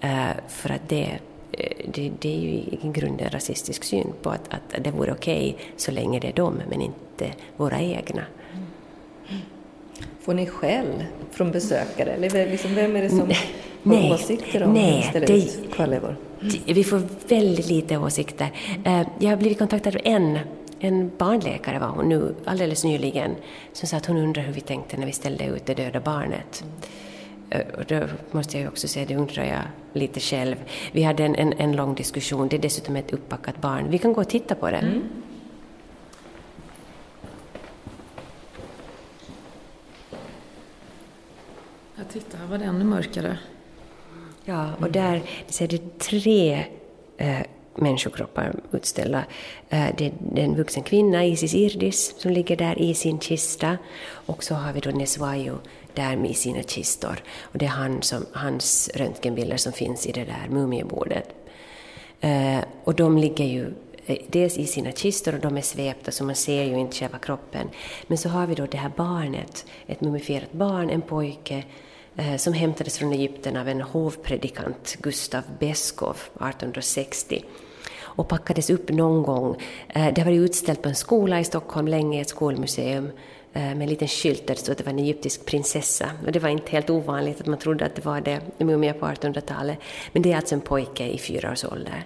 Eh, 0.01 0.31
för 0.49 0.71
att 0.71 0.89
det, 0.89 1.19
eh, 1.53 1.87
det, 1.95 2.13
det, 2.21 2.35
är 2.35 2.41
ju 2.41 2.49
i 2.49 2.79
grunden 2.83 3.27
en 3.27 3.33
rasistisk 3.33 3.85
syn 3.85 4.13
på 4.23 4.31
att, 4.31 4.55
att 4.55 4.85
det 4.85 4.91
vore 4.91 5.13
okej 5.13 5.55
okay 5.55 5.67
så 5.77 5.91
länge 5.91 6.21
det 6.21 6.29
är 6.29 6.33
dem, 6.33 6.63
men 6.71 6.81
inte 6.81 7.33
våra 7.57 7.81
egna. 7.81 8.23
Får 10.23 10.35
ni 10.35 10.47
skäll 10.47 11.05
från 11.31 11.51
besökare? 11.51 12.13
Eller 12.13 12.51
liksom, 12.51 12.75
vem 12.75 12.97
är 12.97 13.03
det 13.03 13.09
som 13.09 13.33
nej, 13.83 14.09
har 14.09 14.15
åsikter 14.15 14.63
om 14.63 14.73
nej, 14.73 15.03
ställer 15.03 15.27
det, 15.27 15.33
ut 15.33 15.73
kvarlevor? 15.73 16.17
Vi 16.67 16.85
får 16.85 17.03
väldigt 17.29 17.69
lite 17.69 17.97
åsikter. 17.97 18.51
Eh, 18.85 19.03
jag 19.19 19.31
har 19.31 19.37
blivit 19.37 19.59
kontaktad 19.59 19.91
av 19.91 20.01
en, 20.05 20.39
en 20.79 21.11
barnläkare 21.19 21.79
var 21.79 21.89
hon 21.89 22.09
nu 22.09 22.35
alldeles 22.45 22.85
nyligen, 22.85 23.31
som 23.73 23.89
sa 23.89 23.97
att 23.97 24.07
hon 24.07 24.17
undrar 24.17 24.43
hur 24.43 24.53
vi 24.53 24.61
tänkte 24.61 24.97
när 24.97 25.07
vi 25.07 25.13
ställde 25.13 25.45
ut 25.45 25.67
det 25.67 25.75
döda 25.75 26.01
barnet. 26.01 26.65
Eh, 27.51 27.61
och 27.79 27.85
då 27.89 28.03
måste 28.31 28.57
jag 28.57 28.63
ju 28.63 28.69
också 28.69 28.89
säga, 28.89 29.07
det 29.07 29.17
undrar 29.17 29.45
jag 29.45 29.63
lite 29.93 30.21
själv. 30.21 30.57
Vi 30.93 31.03
hade 31.03 31.25
en, 31.25 31.35
en, 31.35 31.53
en 31.53 31.77
lång 31.77 31.95
diskussion, 31.95 32.49
det 32.49 32.57
är 32.57 32.61
dessutom 32.61 32.97
ett 32.97 33.13
upppackat 33.13 33.61
barn. 33.61 33.87
Vi 33.91 33.99
kan 33.99 34.13
gå 34.13 34.21
och 34.21 34.29
titta 34.29 34.55
på 34.55 34.71
det. 34.71 34.77
Mm. 34.77 35.03
Ja, 42.03 42.09
titta, 42.13 42.37
här 42.37 42.47
var 42.47 42.59
det 42.59 42.65
ännu 42.65 42.85
mörkare. 42.85 43.39
Ja, 44.45 44.71
och 44.81 44.91
där 44.91 45.23
ser 45.47 45.69
det 45.69 45.99
tre 45.99 46.65
eh, 47.17 47.41
människokroppar 47.75 48.55
utställda. 48.73 49.25
Eh, 49.69 49.87
det 49.99 50.07
är 50.07 50.13
en 50.39 50.57
vuxen 50.57 50.83
kvinna, 50.83 51.25
Isis 51.25 51.55
Irdis, 51.55 52.15
som 52.19 52.33
ligger 52.33 52.57
där 52.57 52.79
i 52.79 52.95
sin 52.95 53.21
kista. 53.21 53.79
Och 54.05 54.45
så 54.45 54.55
har 54.55 54.73
vi 54.73 54.81
då 54.81 54.91
Neswayo 54.91 55.59
där 55.95 56.17
med 56.17 56.37
sina 56.37 56.63
kistor. 56.63 57.23
Och 57.41 57.59
det 57.59 57.65
är 57.65 57.71
han 57.71 58.03
som, 58.03 58.27
hans 58.33 58.91
röntgenbilder 58.95 59.57
som 59.57 59.73
finns 59.73 60.07
i 60.07 60.13
det 60.13 60.25
där 60.25 60.47
mumiebordet. 60.51 61.29
Eh, 62.21 62.61
och 62.85 62.95
de 62.95 63.19
ligger 63.19 63.45
ju 63.45 63.75
eh, 64.07 64.19
dels 64.29 64.59
i 64.59 64.67
sina 64.67 64.93
kistor 64.93 65.35
och 65.35 65.41
de 65.41 65.57
är 65.57 65.63
svepta 65.63 66.11
så 66.11 66.25
man 66.25 66.35
ser 66.35 66.63
ju 66.63 66.79
inte 66.79 66.97
själva 66.97 67.19
kroppen. 67.19 67.69
Men 68.07 68.19
så 68.19 68.29
har 68.29 68.47
vi 68.47 68.55
då 68.55 68.67
det 68.67 68.79
här 68.79 68.93
barnet, 68.97 69.67
ett 69.87 70.01
mumifierat 70.01 70.53
barn, 70.53 70.91
en 70.91 71.03
pojke 71.03 71.65
Eh, 72.17 72.37
som 72.37 72.53
hämtades 72.53 72.99
från 72.99 73.13
Egypten 73.13 73.57
av 73.57 73.69
en 73.69 73.81
hovpredikant, 73.81 74.97
Gustav 75.01 75.43
Beskov, 75.59 76.17
1860 76.35 77.45
och 78.01 78.29
packades 78.29 78.71
upp 78.71 78.89
någon 78.91 79.23
gång. 79.23 79.57
Eh, 79.89 80.15
det 80.15 80.21
har 80.21 80.25
varit 80.31 80.41
utställt 80.41 80.83
på 80.83 80.89
en 80.89 80.95
skola 80.95 81.41
i 81.41 81.45
Stockholm 81.45 81.89
länge, 81.89 82.21
ett 82.21 82.29
skolmuseum 82.29 83.11
eh, 83.53 83.63
med 83.63 83.83
en 83.83 83.89
liten 83.89 84.09
skylt 84.09 84.47
där 84.47 84.55
det 84.55 84.61
stod 84.61 84.73
att 84.73 84.79
det 84.79 84.85
var 84.85 84.93
en 84.93 84.99
egyptisk 84.99 85.47
prinsessa. 85.47 86.11
Och 86.27 86.33
det 86.33 86.39
var 86.39 86.49
inte 86.49 86.71
helt 86.73 86.91
ovanligt 86.91 87.41
att 87.41 87.47
man 87.47 87.59
trodde 87.59 87.85
att 87.85 87.95
det 87.95 88.05
var 88.05 88.21
det, 88.21 88.41
mumier 88.59 88.93
på 88.93 89.07
1800-talet. 89.07 89.79
Men 90.13 90.23
det 90.23 90.33
är 90.33 90.37
alltså 90.37 90.55
en 90.55 90.61
pojke 90.61 91.07
i 91.07 91.19
fyra 91.19 91.53
års 91.53 91.65
ålder. 91.65 92.05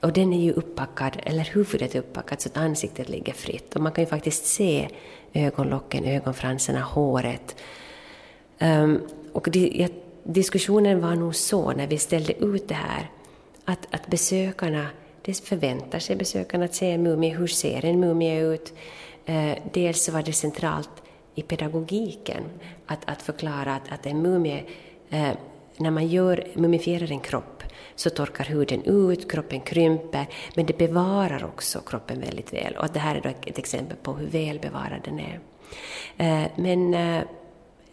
Och 0.00 0.12
den 0.12 0.32
är 0.32 0.40
ju 0.40 0.52
upppackad, 0.52 1.16
eller 1.22 1.44
huvudet 1.44 1.94
är 1.94 1.98
uppackat 1.98 2.40
så 2.40 2.48
att 2.48 2.56
ansiktet 2.56 3.08
ligger 3.08 3.32
fritt. 3.32 3.76
Och 3.76 3.82
man 3.82 3.92
kan 3.92 4.04
ju 4.04 4.10
faktiskt 4.10 4.46
se 4.46 4.88
ögonlocken, 5.32 6.04
ögonfransarna, 6.04 6.80
håret. 6.80 7.56
Um, 8.60 9.02
och 9.34 9.48
det, 9.50 9.88
diskussionen 10.22 11.00
var 11.00 11.14
nog 11.14 11.34
så 11.34 11.72
när 11.72 11.86
vi 11.86 11.98
ställde 11.98 12.44
ut 12.44 12.68
det 12.68 12.74
här 12.74 13.10
att, 13.64 13.94
att 13.94 14.06
besökarna, 14.06 14.86
dels 15.22 15.40
förväntar 15.40 15.98
sig 15.98 16.16
besökarna 16.16 16.64
att 16.64 16.74
se 16.74 16.90
en 16.90 17.02
mumie, 17.02 17.36
hur 17.36 17.46
ser 17.46 17.84
en 17.84 18.00
mumie 18.00 18.40
ut? 18.40 18.72
Eh, 19.26 19.58
dels 19.72 20.08
var 20.08 20.22
det 20.22 20.32
centralt 20.32 20.90
i 21.34 21.42
pedagogiken 21.42 22.42
att, 22.86 22.98
att 23.04 23.22
förklara 23.22 23.74
att, 23.74 23.92
att 23.92 24.06
en 24.06 24.22
mumie, 24.22 24.64
eh, 25.10 25.32
när 25.76 25.90
man 25.90 26.06
gör, 26.06 26.46
mumifierar 26.54 27.12
en 27.12 27.20
kropp 27.20 27.62
så 27.94 28.10
torkar 28.10 28.44
huden 28.44 28.82
ut, 28.82 29.30
kroppen 29.30 29.60
krymper, 29.60 30.26
men 30.54 30.66
det 30.66 30.78
bevarar 30.78 31.44
också 31.44 31.80
kroppen 31.80 32.20
väldigt 32.20 32.52
väl. 32.52 32.76
Och 32.76 32.88
det 32.92 32.98
här 32.98 33.16
är 33.16 33.20
då 33.20 33.28
ett 33.28 33.58
exempel 33.58 33.96
på 34.02 34.12
hur 34.12 34.26
väl 34.26 34.58
bevarad 34.58 35.00
den 35.04 35.20
är. 35.20 35.40
Eh, 36.16 36.50
men 36.56 36.94
eh, 36.94 37.22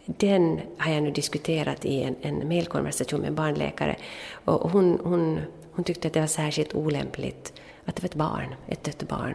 den 0.04 0.60
har 0.78 0.92
jag 0.92 1.02
nu 1.02 1.10
diskuterat 1.10 1.84
i 1.84 2.02
en, 2.02 2.16
en 2.22 2.48
mejlkonversation 2.48 3.20
med 3.20 3.28
en 3.28 3.34
barnläkare 3.34 3.96
och 4.44 4.70
hon, 4.70 4.98
hon, 5.04 5.40
hon 5.72 5.84
tyckte 5.84 6.08
att 6.08 6.14
det 6.14 6.20
var 6.20 6.26
särskilt 6.26 6.74
olämpligt 6.74 7.52
att 7.84 7.96
det 7.96 8.02
var 8.02 8.08
ett 8.08 8.14
barn, 8.14 8.54
ett 8.68 8.84
dött 8.84 9.08
barn. 9.08 9.34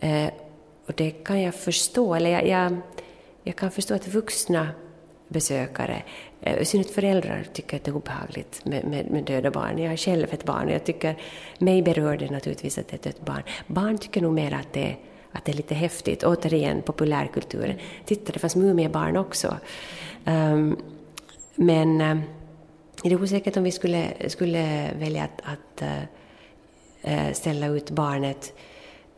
Eh, 0.00 0.30
och 0.86 0.92
det 0.96 1.10
kan 1.10 1.40
jag 1.40 1.54
förstå, 1.54 2.14
eller 2.14 2.30
jag, 2.30 2.48
jag, 2.48 2.76
jag 3.42 3.56
kan 3.56 3.70
förstå 3.70 3.94
att 3.94 4.08
vuxna 4.08 4.68
besökare, 5.28 6.02
eh, 6.40 6.58
i 6.58 6.64
synnerhet 6.64 6.94
föräldrar, 6.94 7.46
tycker 7.52 7.76
att 7.76 7.84
det 7.84 7.90
är 7.90 7.96
obehagligt 7.96 8.64
med, 8.64 8.84
med, 8.84 9.10
med, 9.10 9.24
döda 9.24 9.50
barn. 9.50 9.78
Jag 9.78 9.90
har 9.90 9.96
själv 9.96 10.26
ett 10.30 10.44
barn 10.44 10.66
och 10.66 10.74
jag 10.74 10.84
tycker, 10.84 11.16
mig 11.58 11.82
berör 11.82 12.16
det 12.16 12.30
naturligtvis 12.30 12.78
att 12.78 12.88
det 12.88 12.94
är 12.94 12.98
ett 12.98 13.02
dött 13.02 13.26
barn. 13.26 13.42
Barn 13.66 13.98
tycker 13.98 14.20
nog 14.20 14.32
mer 14.32 14.54
att 14.54 14.72
det, 14.72 14.84
är 14.84 14.96
att 15.36 15.44
det 15.44 15.52
är 15.52 15.56
lite 15.56 15.74
häftigt. 15.74 16.24
Återigen 16.24 16.82
populärkulturen. 16.82 17.76
Titta, 18.04 18.32
det 18.32 18.38
fanns 18.38 18.56
mumiebarn 18.56 19.16
också. 19.16 19.56
Um, 20.24 20.76
men 21.54 22.00
uh, 22.00 22.20
det 23.02 23.12
är 23.12 23.22
osäkert 23.22 23.56
om 23.56 23.64
vi 23.64 23.70
skulle, 23.70 24.28
skulle 24.28 24.90
välja 24.98 25.24
att, 25.24 25.40
att 25.44 25.82
uh, 27.04 27.32
ställa 27.32 27.66
ut 27.66 27.90
barnet 27.90 28.52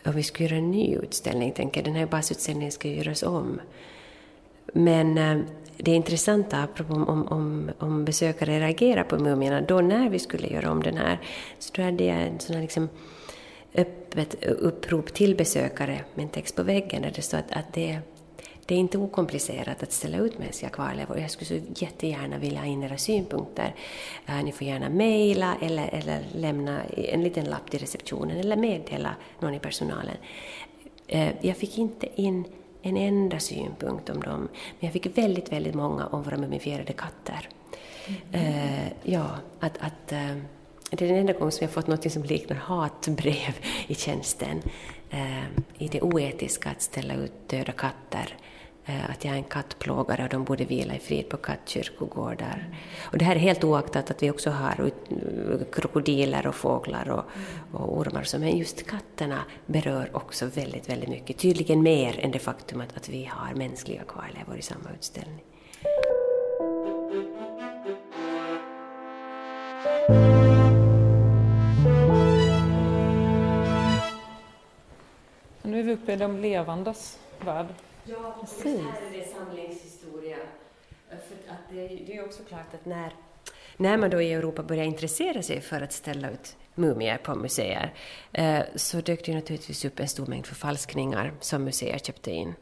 om 0.05 0.13
vi 0.13 0.23
skulle 0.23 0.49
göra 0.49 0.59
en 0.59 0.71
ny 0.71 0.95
utställning. 0.95 1.53
Tänker. 1.53 1.81
jag. 1.81 1.85
Den 1.85 1.95
här 1.95 2.07
basutställningen 2.07 2.73
ska 2.73 2.89
göras 2.89 3.23
om. 3.23 3.61
Men 4.73 5.19
uh, 5.19 5.45
det 5.77 5.91
intressanta, 5.95 6.57
apropå 6.57 6.95
om, 6.95 7.29
om, 7.29 7.71
om 7.79 8.05
besökare 8.05 8.61
reagerar 8.61 9.05
på 9.05 9.19
mumierna, 9.19 9.61
då 9.61 9.81
när 9.81 10.09
vi 10.09 10.19
skulle 10.19 10.49
göra 10.49 10.71
om 10.71 10.83
den 10.83 10.97
här, 10.97 11.19
så 11.59 11.73
då 11.77 11.83
hade 11.83 12.05
jag 12.05 12.23
en 12.23 12.41
sån 12.41 12.55
här 12.55 12.63
liksom 12.63 12.89
öppet 13.79 14.45
upprop 14.45 15.15
till 15.15 15.37
besökare 15.37 16.05
med 16.15 16.23
en 16.23 16.29
text 16.29 16.57
på 16.57 16.63
väggen 16.63 17.03
där 17.03 17.13
det 17.15 17.23
står 17.23 17.39
att, 17.39 17.53
att 17.53 17.73
det, 17.73 17.99
det 18.67 18.75
är 18.75 18.79
inte 18.79 18.99
okomplicerat 18.99 19.83
att 19.83 19.93
ställa 19.93 20.19
ut 20.19 20.39
mänskliga 20.39 20.71
kvarlevor. 20.71 21.19
Jag 21.19 21.31
skulle 21.31 21.61
så 21.61 21.85
jättegärna 21.85 22.39
vilja 22.39 22.61
ha 22.61 22.67
in 22.67 22.83
era 22.83 22.97
synpunkter. 22.97 23.75
Uh, 24.29 24.45
ni 24.45 24.53
får 24.53 24.67
gärna 24.67 24.89
mejla 24.89 25.57
eller, 25.63 25.89
eller 25.95 26.21
lämna 26.35 26.81
en 26.85 27.23
liten 27.23 27.45
lapp 27.45 27.71
till 27.71 27.81
receptionen 27.81 28.37
eller 28.37 28.57
meddela 28.57 29.15
någon 29.41 29.55
i 29.55 29.59
personalen. 29.59 30.17
Uh, 31.15 31.31
jag 31.41 31.57
fick 31.57 31.79
inte 31.79 32.21
in 32.23 32.45
en 32.83 32.97
enda 32.97 33.39
synpunkt 33.39 34.11
om 34.11 34.21
dem, 34.21 34.41
men 34.41 34.87
jag 34.87 34.93
fick 34.93 35.19
väldigt, 35.19 35.53
väldigt 35.53 35.75
många 35.75 36.07
om 36.07 36.23
våra 36.23 36.37
mumifierade 36.37 36.93
katter. 36.93 37.49
Mm. 38.33 38.91
ja, 39.03 39.31
att, 39.61 39.79
att 39.81 40.13
det 40.91 41.05
är 41.05 41.09
den 41.09 41.19
enda 41.19 41.33
gången 41.33 41.53
som 41.53 41.65
jag 41.65 41.71
fått 41.71 41.87
något 41.87 42.13
som 42.13 42.23
liknar 42.23 42.57
hatbrev 42.57 43.55
i 43.87 43.95
tjänsten. 43.95 44.63
Ehm, 45.11 45.65
I 45.79 45.89
det 45.89 46.01
oetiska 46.01 46.71
att 46.71 46.83
ställa 46.83 47.15
ut 47.15 47.33
döda 47.49 47.73
katter 47.73 48.37
Eh, 48.89 49.11
att 49.11 49.25
jag 49.25 49.35
är 49.35 49.39
en 49.39 49.45
kattplågare 49.45 50.23
och 50.23 50.29
de 50.29 50.45
borde 50.45 50.65
vila 50.65 50.97
i 50.97 50.99
frid 50.99 51.29
på 51.29 51.37
kattkyrkogårdar. 51.37 52.75
Och 53.01 53.19
det 53.19 53.25
här 53.25 53.37
är 53.37 53.41
helt 53.41 53.65
oaktat 53.65 54.11
att 54.11 54.23
vi 54.23 54.31
också 54.31 54.51
har 54.51 54.91
krokodiler 55.73 56.47
och 56.47 56.55
fåglar 56.55 57.09
och, 57.11 57.25
och 57.73 57.99
ormar, 57.99 58.39
men 58.39 58.59
just 58.59 58.87
katterna 58.87 59.45
berör 59.67 60.11
också 60.13 60.47
väldigt, 60.47 60.89
väldigt 60.89 61.09
mycket. 61.09 61.39
Tydligen 61.39 61.83
mer 61.83 62.21
än 62.21 62.31
det 62.31 62.39
faktum 62.39 62.81
att, 62.81 62.97
att 62.97 63.09
vi 63.09 63.25
har 63.25 63.55
mänskliga 63.55 64.03
kvarlevor 64.03 64.59
i 64.59 64.63
samma 64.63 64.91
utställning. 64.99 65.45
Vi 75.89 75.95
uppe 75.95 76.13
i 76.13 76.17
de 76.17 76.39
levandes 76.39 77.19
värld. 77.45 77.67
Ja, 78.05 78.37
precis. 78.41 78.81
här 78.81 79.03
är 79.03 79.19
det 79.19 79.29
samlingshistoria. 79.29 80.37
För 81.09 81.53
att 81.53 81.71
det, 81.71 81.89
det 82.07 82.17
är 82.17 82.25
också 82.25 82.43
klart 82.43 82.75
att 82.75 82.85
när, 82.85 83.13
när 83.77 83.97
man 83.97 84.11
då 84.11 84.21
i 84.23 84.33
Europa 84.33 84.63
börjar 84.63 84.85
intressera 84.85 85.43
sig 85.43 85.61
för 85.61 85.81
att 85.81 85.93
ställa 85.93 86.31
ut 86.31 86.57
mumier 86.75 87.17
på 87.17 87.35
museer 87.35 87.95
eh, 88.33 88.61
så 88.75 89.01
dök 89.01 89.25
det 89.25 89.35
naturligtvis 89.35 89.85
upp 89.85 90.01
en 90.01 90.09
stor 90.09 90.27
mängd 90.27 90.47
förfalskningar 90.47 91.33
som 91.41 91.65
museer 91.65 91.99
köpte 91.99 92.31
in. 92.31 92.55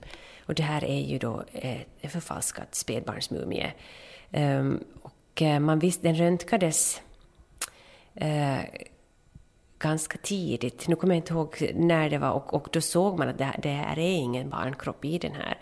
Och 0.47 0.55
det 0.55 0.63
här 0.63 0.85
är 0.85 1.01
ju 1.01 1.19
då 1.19 1.45
eh, 1.53 1.81
en 2.01 2.11
förfalskad 2.11 2.67
spädbarnsmumie. 2.71 3.73
Ehm, 4.31 4.85
och 5.03 5.43
eh, 5.43 5.61
man 5.61 5.79
visste, 5.79 6.09
den 6.09 6.17
röntgades 6.17 7.03
ganska 9.79 10.19
tidigt. 10.19 10.89
Nu 10.89 10.97
kommer 10.97 11.15
jag 11.15 11.19
inte 11.19 11.33
ihåg 11.33 11.73
när 11.75 12.11
det 12.11 12.19
var 12.19 12.31
och, 12.31 12.55
och 12.55 12.69
då 12.73 12.81
såg 12.81 13.19
man 13.19 13.29
att 13.29 13.39
det, 13.39 13.55
det 13.63 13.69
är 13.69 13.99
ingen 13.99 14.51
barnkropp 14.51 15.05
i 15.05 15.19
den 15.19 15.33
här. 15.33 15.59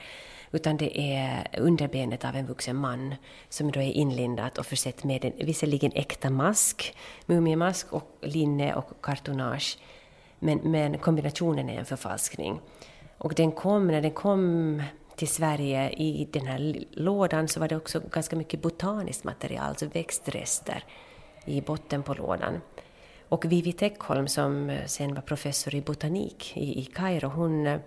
Utan 0.52 0.76
det 0.76 1.00
är 1.00 1.48
underbenet 1.58 2.24
av 2.24 2.36
en 2.36 2.46
vuxen 2.46 2.76
man 2.76 3.14
som 3.48 3.72
då 3.72 3.80
är 3.80 3.92
inlindat 3.92 4.58
och 4.58 4.66
försett 4.66 5.04
med 5.04 5.24
en 5.24 5.46
visserligen 5.46 5.92
äkta 5.94 6.30
mask, 6.30 6.96
mumiemask 7.26 7.92
och 7.92 8.18
linne 8.20 8.74
och 8.74 8.90
kartonage. 9.00 9.78
Men, 10.38 10.58
men 10.58 10.98
kombinationen 10.98 11.68
är 11.68 11.78
en 11.78 11.84
förfalskning. 11.84 12.60
Och 13.18 13.34
den 13.34 13.52
kom, 13.52 13.86
när 13.86 14.02
den 14.02 14.10
kom 14.10 14.82
till 15.16 15.28
Sverige 15.28 15.90
i 15.90 16.28
den 16.32 16.46
här 16.46 16.84
lådan 16.90 17.48
så 17.48 17.60
var 17.60 17.68
det 17.68 17.76
också 17.76 18.00
ganska 18.10 18.36
mycket 18.36 18.62
botaniskt 18.62 19.24
material, 19.24 19.64
alltså 19.64 19.86
växtrester 19.86 20.84
i 21.44 21.60
botten 21.60 22.02
på 22.02 22.14
lådan. 22.14 22.60
Och 23.28 23.44
Vivi 23.44 23.72
Teckholm 23.72 24.28
som 24.28 24.70
eh, 24.70 24.84
sen 24.86 25.14
var 25.14 25.22
professor 25.22 25.74
i 25.74 25.80
botanik 25.80 26.52
i, 26.56 26.80
i 26.80 26.84
Kairo, 26.84 27.28
hon 27.28 27.66
eh, 27.66 27.80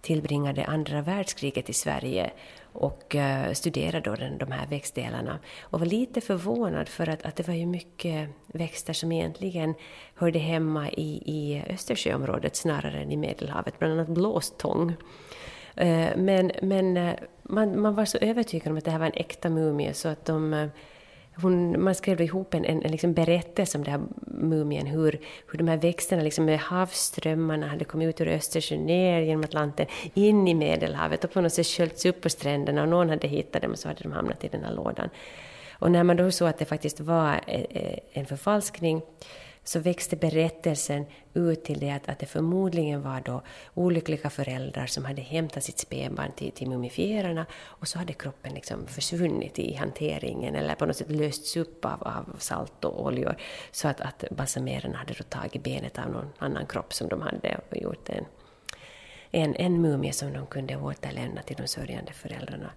tillbringade 0.00 0.64
andra 0.64 1.02
världskriget 1.02 1.70
i 1.70 1.72
Sverige 1.72 2.30
och 2.72 3.16
eh, 3.16 3.52
studerade 3.52 4.10
då 4.10 4.16
den, 4.16 4.38
de 4.38 4.52
här 4.52 4.66
växtdelarna 4.66 5.38
och 5.60 5.80
var 5.80 5.86
lite 5.86 6.20
förvånad 6.20 6.88
för 6.88 7.08
att, 7.08 7.22
att 7.22 7.36
det 7.36 7.48
var 7.48 7.54
ju 7.54 7.66
mycket 7.66 8.28
växter 8.46 8.92
som 8.92 9.12
egentligen 9.12 9.74
hörde 10.14 10.38
hemma 10.38 10.90
i, 10.90 11.22
i 11.26 11.62
Östersjöområdet 11.70 12.56
snarare 12.56 13.00
än 13.00 13.12
i 13.12 13.16
Medelhavet, 13.16 13.78
bland 13.78 13.94
annat 13.94 14.08
blåstång. 14.08 14.94
Men 16.16 16.52
men 16.62 17.14
man, 17.42 17.80
man 17.80 17.94
var 17.94 18.04
så 18.04 18.18
övertygad 18.18 18.70
om 18.70 18.78
att 18.78 18.84
det 18.84 18.90
här 18.90 18.98
var 18.98 19.06
en 19.06 19.12
äkta 19.14 19.50
mumie 19.50 19.94
så 19.94 20.08
att 20.08 20.24
de 20.24 20.70
hon, 21.36 21.82
man 21.82 21.94
skrev 21.94 22.20
ihop 22.20 22.54
en, 22.54 22.64
en, 22.64 22.82
en 22.82 22.90
liksom 22.90 23.14
berättelse 23.14 23.78
om 23.78 23.84
den 23.84 23.92
här 23.92 24.02
mumien, 24.26 24.86
hur, 24.86 25.20
hur 25.46 25.58
de 25.58 25.68
här 25.68 25.76
växterna 25.76 26.22
liksom 26.22 26.44
med 26.44 26.58
havsströmmarna 26.58 27.66
hade 27.66 27.84
kommit 27.84 28.08
ut 28.08 28.20
ur 28.20 28.28
Östersjön, 28.28 28.86
ner 28.86 29.20
genom 29.20 29.44
Atlanten, 29.44 29.86
in 30.14 30.48
i 30.48 30.54
Medelhavet 30.54 31.24
och 31.24 31.32
på 31.32 31.40
något 31.40 31.52
sätt 31.52 31.66
sköljts 31.66 32.06
upp 32.06 32.20
på 32.20 32.30
stränderna 32.30 32.82
och 32.82 32.88
någon 32.88 33.10
hade 33.10 33.28
hittat 33.28 33.62
dem 33.62 33.70
och 33.70 33.78
så 33.78 33.88
hade 33.88 34.02
de 34.02 34.12
hamnat 34.12 34.44
i 34.44 34.48
den 34.48 34.64
här 34.64 34.72
lådan. 34.72 35.08
Och 35.72 35.90
när 35.90 36.04
man 36.04 36.16
då 36.16 36.30
såg 36.30 36.48
att 36.48 36.58
det 36.58 36.64
faktiskt 36.64 37.00
var 37.00 37.40
eh, 37.46 37.64
eh, 37.70 37.98
en 38.12 38.26
förfalskning 38.26 39.02
så 39.64 39.80
växte 39.80 40.16
berättelsen 40.16 41.06
ut 41.34 41.64
till 41.64 41.80
det 41.80 41.90
att, 41.90 42.08
att 42.08 42.18
det 42.18 42.26
förmodligen 42.26 43.02
var 43.02 43.20
då 43.20 43.42
olyckliga 43.74 44.30
föräldrar 44.30 44.86
som 44.86 45.04
hade 45.04 45.22
hämtat 45.22 45.64
sitt 45.64 45.78
spädbarn 45.78 46.32
till, 46.32 46.52
till 46.52 46.68
mumifierarna 46.68 47.46
och 47.64 47.88
så 47.88 47.98
hade 47.98 48.12
kroppen 48.12 48.54
liksom 48.54 48.86
försvunnit 48.86 49.58
i 49.58 49.74
hanteringen 49.74 50.54
eller 50.54 50.74
på 50.74 50.86
något 50.86 50.96
sätt 50.96 51.10
lösts 51.10 51.56
upp 51.56 51.84
av, 51.84 52.02
av 52.02 52.36
salt 52.38 52.84
och 52.84 53.04
oljor 53.04 53.36
så 53.70 53.88
att, 53.88 54.00
att 54.00 54.24
balsamerarna 54.30 54.98
hade 54.98 55.14
då 55.14 55.24
tagit 55.24 55.62
benet 55.62 55.98
av 55.98 56.10
någon 56.10 56.32
annan 56.38 56.66
kropp 56.66 56.92
som 56.92 57.08
de 57.08 57.20
hade 57.20 57.60
och 57.70 57.76
gjort 57.76 58.08
en, 58.08 58.24
en, 59.30 59.54
en 59.54 59.80
mumie 59.80 60.12
som 60.12 60.32
de 60.32 60.46
kunde 60.46 60.76
återlämna 60.76 61.42
till 61.42 61.56
de 61.56 61.66
sörjande 61.66 62.12
föräldrarna. 62.12 62.70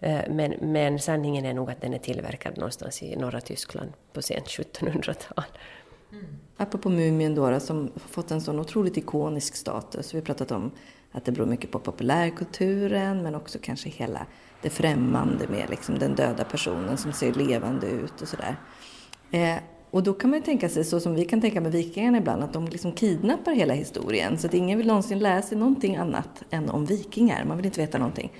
Eh, 0.00 0.20
men, 0.30 0.54
men 0.60 0.98
sanningen 0.98 1.44
är 1.44 1.54
nog 1.54 1.70
att 1.70 1.80
den 1.80 1.94
är 1.94 1.98
tillverkad 1.98 2.56
någonstans 2.56 3.02
i 3.02 3.16
norra 3.16 3.40
Tyskland 3.40 3.92
på 4.12 4.22
sent 4.22 4.46
1700-tal. 4.46 5.44
Mm. 6.12 6.24
Apropå 6.56 6.90
Mumien 6.90 7.34
då, 7.34 7.60
som 7.60 7.80
har 7.80 8.08
fått 8.08 8.30
en 8.30 8.40
sån 8.40 8.58
otroligt 8.58 8.96
ikonisk 8.96 9.56
status. 9.56 10.14
Vi 10.14 10.18
har 10.18 10.24
pratat 10.24 10.50
om 10.50 10.70
att 11.12 11.24
det 11.24 11.32
beror 11.32 11.46
mycket 11.46 11.70
på 11.70 11.78
populärkulturen 11.78 13.22
men 13.22 13.34
också 13.34 13.58
kanske 13.62 13.88
hela 13.88 14.26
det 14.62 14.70
främmande 14.70 15.48
med 15.48 15.70
liksom 15.70 15.98
den 15.98 16.14
döda 16.14 16.44
personen 16.44 16.96
som 16.96 17.12
ser 17.12 17.32
levande 17.32 17.86
ut 17.86 18.22
och 18.22 18.28
sådär. 18.28 18.56
Eh, 19.30 19.56
och 19.90 20.02
då 20.02 20.14
kan 20.14 20.30
man 20.30 20.38
ju 20.38 20.44
tänka 20.44 20.68
sig, 20.68 20.84
så 20.84 21.00
som 21.00 21.14
vi 21.14 21.24
kan 21.24 21.40
tänka 21.40 21.60
med 21.60 21.72
vikingarna 21.72 22.18
ibland, 22.18 22.42
att 22.42 22.52
de 22.52 22.68
liksom 22.68 22.92
kidnappar 22.92 23.52
hela 23.52 23.74
historien. 23.74 24.38
Så 24.38 24.46
att 24.46 24.54
ingen 24.54 24.78
vill 24.78 24.86
någonsin 24.86 25.18
lära 25.18 25.42
sig 25.42 25.58
någonting 25.58 25.96
annat 25.96 26.42
än 26.50 26.70
om 26.70 26.86
vikingar. 26.86 27.44
Man 27.44 27.56
vill 27.56 27.66
inte 27.66 27.80
veta 27.80 27.98
någonting. 27.98 28.32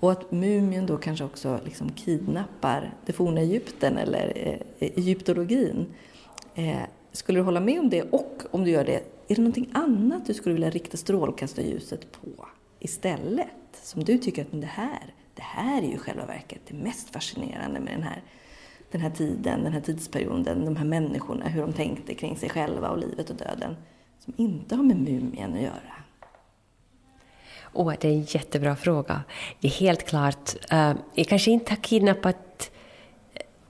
Och 0.00 0.12
att 0.12 0.32
Mumien 0.32 0.86
då 0.86 0.96
kanske 0.96 1.24
också 1.24 1.60
liksom 1.64 1.90
kidnappar 1.90 2.94
det 3.06 3.12
forna 3.12 3.40
Egypten 3.40 3.98
eller 3.98 4.32
eh, 4.36 4.88
egyptologin. 4.96 5.86
Eh, 6.54 6.82
skulle 7.14 7.38
du 7.38 7.42
hålla 7.42 7.60
med 7.60 7.80
om 7.80 7.90
det? 7.90 8.02
Och 8.02 8.42
om 8.50 8.64
du 8.64 8.70
gör 8.70 8.84
det, 8.84 8.96
är 9.28 9.34
det 9.34 9.42
någonting 9.42 9.70
annat 9.72 10.26
du 10.26 10.34
skulle 10.34 10.52
vilja 10.52 10.70
rikta 10.70 10.96
strålkastarljuset 10.96 12.12
på 12.12 12.46
istället? 12.80 13.48
Som 13.82 14.04
du 14.04 14.18
tycker 14.18 14.42
att 14.42 14.48
det 14.50 14.66
här, 14.66 15.14
det 15.34 15.42
här 15.42 15.82
är 15.82 15.86
ju 15.86 15.98
själva 15.98 16.26
verket 16.26 16.60
det 16.66 16.74
mest 16.74 17.10
fascinerande 17.10 17.80
med 17.80 17.92
den 17.92 18.02
här, 18.02 18.22
den 18.90 19.00
här 19.00 19.10
tiden, 19.10 19.64
den 19.64 19.72
här 19.72 19.80
tidsperioden, 19.80 20.64
de 20.64 20.76
här 20.76 20.84
människorna, 20.84 21.48
hur 21.48 21.60
de 21.60 21.72
tänkte 21.72 22.14
kring 22.14 22.36
sig 22.36 22.48
själva 22.48 22.90
och 22.90 22.98
livet 22.98 23.30
och 23.30 23.36
döden, 23.36 23.76
som 24.18 24.34
inte 24.36 24.76
har 24.76 24.82
med 24.82 24.96
mumien 24.96 25.54
att 25.54 25.62
göra. 25.62 25.94
Åh, 27.72 27.88
oh, 27.88 27.94
det 28.00 28.08
är 28.08 28.12
en 28.12 28.22
jättebra 28.22 28.76
fråga. 28.76 29.22
Det 29.60 29.68
är 29.68 29.72
helt 29.72 30.06
klart, 30.06 30.56
uh, 30.72 30.92
jag 31.14 31.26
kanske 31.26 31.50
inte 31.50 31.70
har 31.72 31.76
kidnappat 31.82 32.70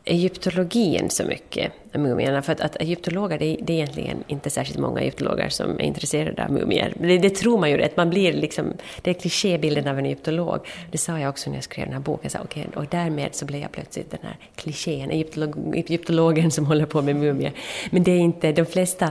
egyptologin 0.05 1.11
så 1.11 1.25
mycket, 1.25 1.73
mumierna. 1.93 2.43
För 2.43 2.53
att, 2.53 2.61
att 2.61 2.77
egyptologer, 2.77 3.39
det 3.39 3.45
är, 3.45 3.57
det 3.61 3.73
är 3.73 3.75
egentligen 3.75 4.25
inte 4.27 4.51
särskilt 4.51 4.79
många 4.79 5.01
egyptologer 5.01 5.49
som 5.49 5.71
är 5.71 5.83
intresserade 5.85 6.45
av 6.45 6.53
mumier. 6.53 6.93
Det, 7.01 7.19
det 7.19 7.31
tror 7.31 7.59
man 7.59 7.71
ju 7.71 7.77
rätt, 7.77 7.97
man 7.97 8.11
blir 8.11 8.33
liksom, 8.33 8.73
det 9.03 9.11
är 9.11 9.15
klichébilden 9.15 9.89
av 9.89 9.99
en 9.99 10.07
egyptolog. 10.07 10.67
Det 10.91 10.99
sa 10.99 11.19
jag 11.19 11.29
också 11.29 11.51
när 11.51 11.57
jag 11.57 11.65
skrev 11.65 11.85
den 11.85 11.95
här 11.95 12.01
boken, 12.01 12.31
så, 12.31 12.39
okay, 12.41 12.65
och 12.75 12.87
därmed 12.91 13.35
så 13.35 13.47
blev 13.47 13.61
jag 13.61 13.73
plötsligt 13.73 14.11
den 14.11 14.21
här 14.23 14.37
klichén, 14.55 15.11
egyptolog, 15.11 15.77
egyptologen 15.77 16.51
som 16.51 16.67
håller 16.67 16.87
på 16.87 17.03
med 17.03 17.17
mumier. 17.17 17.53
Men 17.91 18.03
det 18.03 18.13
är 18.13 18.19
inte, 18.19 18.53
de 18.53 18.67
flesta 18.67 19.11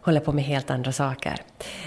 håller 0.00 0.20
på 0.20 0.32
med 0.32 0.44
helt 0.44 0.70
andra 0.70 0.92
saker. 0.92 1.36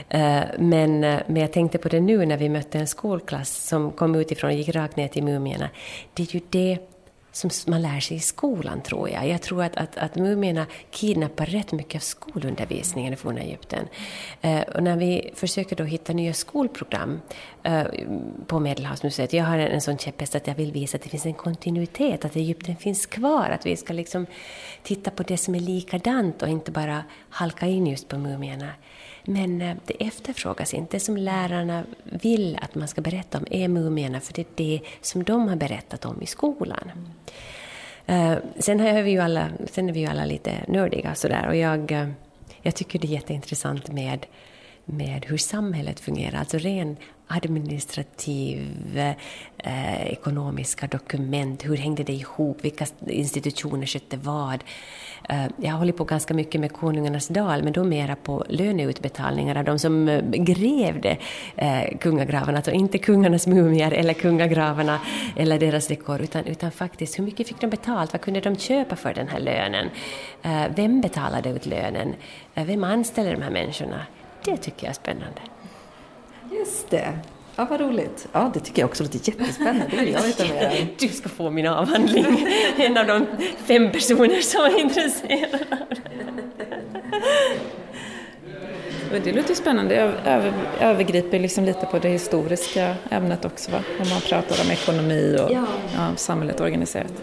Eh, 0.09 0.41
men, 0.59 1.03
eh, 1.03 1.19
men 1.27 1.41
jag 1.41 1.51
tänkte 1.51 1.77
på 1.77 1.89
det 1.89 1.99
nu 1.99 2.25
när 2.25 2.37
vi 2.37 2.49
mötte 2.49 2.79
en 2.79 2.87
skolklass 2.87 3.67
som 3.67 3.91
kom 3.91 4.15
utifrån 4.15 4.49
och 4.49 4.55
gick 4.55 4.69
rakt 4.69 4.95
ner 4.95 5.07
till 5.07 5.23
mumierna. 5.23 5.69
Det 6.13 6.23
är 6.23 6.35
ju 6.35 6.41
det 6.49 6.92
som 7.33 7.49
man 7.67 7.81
lär 7.81 7.99
sig 7.99 8.17
i 8.17 8.19
skolan, 8.19 8.81
tror 8.81 9.09
jag. 9.09 9.27
Jag 9.27 9.41
tror 9.41 9.63
att, 9.63 9.75
att, 9.75 9.97
att 9.97 10.15
mumierna 10.15 10.65
kidnappar 10.91 11.45
rätt 11.45 11.71
mycket 11.71 11.95
av 11.95 11.99
skolundervisningen 11.99 13.13
i 13.13 13.15
forna 13.15 13.41
Egypten. 13.41 13.87
Eh, 14.41 14.61
och 14.61 14.83
när 14.83 14.97
vi 14.97 15.31
försöker 15.35 15.75
då 15.75 15.83
hitta 15.83 16.13
nya 16.13 16.33
skolprogram 16.33 17.21
eh, 17.63 17.83
på 18.47 18.59
Medelhavsmuseet, 18.59 19.33
jag 19.33 19.43
har 19.43 19.57
en, 19.57 19.71
en 19.71 19.81
sån 19.81 19.97
käpphäst 19.97 20.35
att 20.35 20.47
jag 20.47 20.55
vill 20.55 20.71
visa 20.71 20.97
att 20.97 21.03
det 21.03 21.09
finns 21.09 21.25
en 21.25 21.33
kontinuitet, 21.33 22.25
att 22.25 22.35
Egypten 22.35 22.75
finns 22.75 23.05
kvar, 23.05 23.49
att 23.49 23.65
vi 23.65 23.75
ska 23.75 23.93
liksom 23.93 24.25
titta 24.83 25.11
på 25.11 25.23
det 25.23 25.37
som 25.37 25.55
är 25.55 25.59
likadant 25.59 26.41
och 26.41 26.49
inte 26.49 26.71
bara 26.71 27.03
halka 27.29 27.67
in 27.67 27.87
just 27.87 28.07
på 28.07 28.17
mumierna. 28.17 28.69
Men 29.23 29.61
eh, 29.61 29.75
det 29.85 30.05
efterfrågas 30.05 30.73
inte. 30.73 30.95
Det 30.97 30.99
som 30.99 31.17
lärarna 31.17 31.83
vill 32.03 32.59
att 32.61 32.75
man 32.75 32.87
ska 32.87 33.01
berätta 33.01 33.37
om 33.37 33.45
är 33.49 33.67
mumierna, 33.67 34.19
för 34.19 34.33
det 34.33 34.41
är 34.41 34.47
det 34.55 34.81
som 35.01 35.23
de 35.23 35.47
har 35.47 35.55
berättat 35.55 36.05
om 36.05 36.21
i 36.21 36.25
skolan. 36.25 36.91
Mm. 38.05 38.41
Sen, 38.59 38.79
är 38.79 39.03
vi 39.03 39.11
ju 39.11 39.19
alla, 39.19 39.49
sen 39.71 39.89
är 39.89 39.93
vi 39.93 39.99
ju 39.99 40.05
alla 40.05 40.25
lite 40.25 40.65
nördiga 40.67 41.15
sådär 41.15 41.47
och 41.47 41.55
jag, 41.55 41.91
eh, 41.91 42.09
jag 42.61 42.75
tycker 42.75 42.99
det 42.99 43.07
är 43.07 43.11
jätteintressant 43.11 43.91
med 43.91 44.25
med 44.85 45.25
hur 45.25 45.37
samhället 45.37 45.99
fungerar, 45.99 46.39
alltså 46.39 46.57
ren 46.57 46.97
administrativ, 47.27 48.99
eh, 49.57 50.07
ekonomiska 50.07 50.87
dokument, 50.87 51.65
hur 51.65 51.77
hängde 51.77 52.03
det 52.03 52.13
ihop, 52.13 52.57
vilka 52.61 52.85
institutioner 53.07 53.85
skötte 53.85 54.17
vad. 54.17 54.63
Eh, 55.29 55.45
jag 55.57 55.71
har 55.71 55.77
hållit 55.77 55.97
på 55.97 56.03
ganska 56.03 56.33
mycket 56.33 56.61
med 56.61 56.73
Konungarnas 56.73 57.27
dal, 57.27 57.63
men 57.63 57.73
då 57.73 57.83
mera 57.83 58.15
på 58.15 58.45
löneutbetalningar 58.49 59.63
de 59.63 59.79
som 59.79 60.09
eh, 60.09 60.21
grävde 60.21 61.17
eh, 61.55 61.97
kungagravarna, 61.97 62.57
alltså 62.57 62.71
inte 62.71 62.97
kungarnas 62.97 63.47
mumier 63.47 63.91
eller 63.91 64.13
kungagravarna 64.13 64.99
eller 65.35 65.59
deras 65.59 65.87
dekor, 65.87 66.21
utan, 66.21 66.45
utan 66.45 66.71
faktiskt 66.71 67.19
hur 67.19 67.23
mycket 67.23 67.47
fick 67.47 67.61
de 67.61 67.69
betalt, 67.69 68.13
vad 68.13 68.21
kunde 68.21 68.39
de 68.39 68.55
köpa 68.55 68.95
för 68.95 69.13
den 69.13 69.27
här 69.27 69.39
lönen, 69.39 69.89
vem 70.75 71.01
betalade 71.01 71.49
ut 71.49 71.65
lönen, 71.65 72.13
vem 72.53 72.83
anställde 72.83 73.31
de 73.31 73.41
här 73.41 73.51
människorna? 73.51 74.05
Det 74.45 74.57
tycker 74.57 74.85
jag 74.85 74.89
är 74.89 74.93
spännande. 74.93 75.41
Just 76.51 76.89
det. 76.89 77.13
Ja, 77.55 77.65
vad 77.69 77.79
roligt. 77.81 78.27
Ja, 78.31 78.51
det 78.53 78.59
tycker 78.59 78.81
jag 78.81 78.89
också 78.89 79.03
låter 79.03 79.19
jättespännande. 79.29 79.85
Det 79.91 79.97
vill 79.97 80.13
jag 80.13 80.21
veta 80.21 80.43
mer 80.43 80.67
om. 80.81 80.87
Du 80.99 81.07
ska 81.07 81.29
få 81.29 81.49
min 81.49 81.67
avhandling. 81.67 82.47
En 82.77 82.97
av 82.97 83.07
de 83.07 83.25
fem 83.65 83.91
personer 83.91 84.41
som 84.41 84.61
är 84.65 84.79
intresserade 84.79 85.59
av 85.71 85.77
det. 89.11 89.19
Det 89.23 89.31
låter 89.31 89.55
spännande. 89.55 89.95
Över, 89.95 90.53
övergriper 90.81 91.39
liksom 91.39 91.63
lite 91.65 91.85
på 91.85 91.99
det 91.99 92.09
historiska 92.09 92.95
ämnet 93.11 93.45
också, 93.45 93.71
va? 93.71 93.79
Om 94.01 94.09
man 94.09 94.21
pratar 94.21 94.65
om 94.65 94.71
ekonomi 94.71 95.37
och 95.45 95.51
ja. 95.51 95.65
Ja, 95.95 96.07
samhället 96.15 96.59
organiserat. 96.61 97.13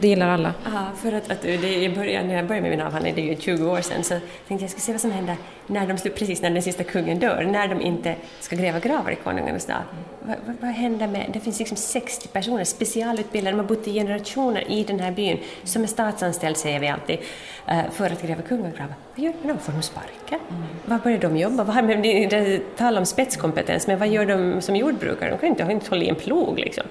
Det 0.00 0.08
gillar 0.08 0.28
alla. 0.28 0.54
Ja, 0.64 0.86
för 0.96 1.12
att, 1.12 1.30
att 1.30 1.42
det, 1.42 1.82
i 1.82 1.94
början, 1.94 2.28
när 2.28 2.34
jag 2.34 2.46
började 2.46 2.68
med 2.68 2.78
min 2.78 2.86
avhandling, 2.86 3.14
det 3.14 3.20
är 3.20 3.34
ju 3.34 3.36
20 3.36 3.70
år 3.70 3.80
sedan, 3.80 4.04
så 4.04 4.14
tänkte 4.14 4.54
jag 4.54 4.62
jag 4.62 4.70
skulle 4.70 4.82
se 4.82 4.92
vad 4.92 5.00
som 5.00 5.10
händer 5.10 5.36
när 5.66 5.86
de, 5.86 6.10
precis 6.10 6.42
när 6.42 6.50
den 6.50 6.62
sista 6.62 6.84
kungen 6.84 7.18
dör, 7.18 7.44
när 7.44 7.68
de 7.68 7.80
inte 7.80 8.14
ska 8.40 8.56
gräva 8.56 8.78
gravar 8.78 9.10
i 9.10 9.16
konungarnas 9.16 9.66
dag. 9.66 9.82
Vad, 10.22 10.36
vad, 10.46 10.56
vad, 10.60 10.70
händer 10.70 11.06
med, 11.06 11.30
det 11.32 11.40
finns 11.40 11.58
liksom 11.58 11.76
60 11.76 12.28
personer, 12.28 12.64
specialutbildade, 12.64 13.56
de 13.56 13.60
har 13.60 13.66
bott 13.66 13.88
i 13.88 13.92
generationer 13.92 14.70
i 14.70 14.84
den 14.84 15.00
här 15.00 15.12
byn, 15.12 15.38
som 15.64 15.82
är 15.82 15.86
statsanställda 15.86 16.58
säger 16.58 16.80
vi 16.80 16.88
alltid, 16.88 17.18
eh, 17.66 17.90
för 17.92 18.06
att 18.10 18.22
gräva 18.22 18.42
kungagravar. 18.42 18.94
Vad 19.14 19.24
gör 19.24 19.32
de 19.32 19.38
med 19.46 19.48
dem? 19.48 19.58
Får 19.58 19.72
de 19.72 19.82
sparken? 19.82 20.40
Mm. 20.50 20.62
Var 20.86 20.98
börjar 20.98 21.18
de 21.18 21.36
jobba? 21.36 21.64
Vad, 21.64 21.84
men 21.84 22.02
det, 22.02 22.26
det 22.26 22.76
talar 22.76 23.00
om 23.00 23.06
spetskompetens, 23.06 23.86
men 23.86 23.98
vad 23.98 24.08
gör 24.08 24.26
de 24.26 24.62
som 24.62 24.76
jordbrukare? 24.76 25.30
De 25.30 25.38
kan 25.38 25.48
inte, 25.48 25.72
inte 25.72 25.90
hålla 25.90 26.02
i 26.02 26.08
en 26.08 26.14
plog 26.14 26.58
liksom. 26.58 26.84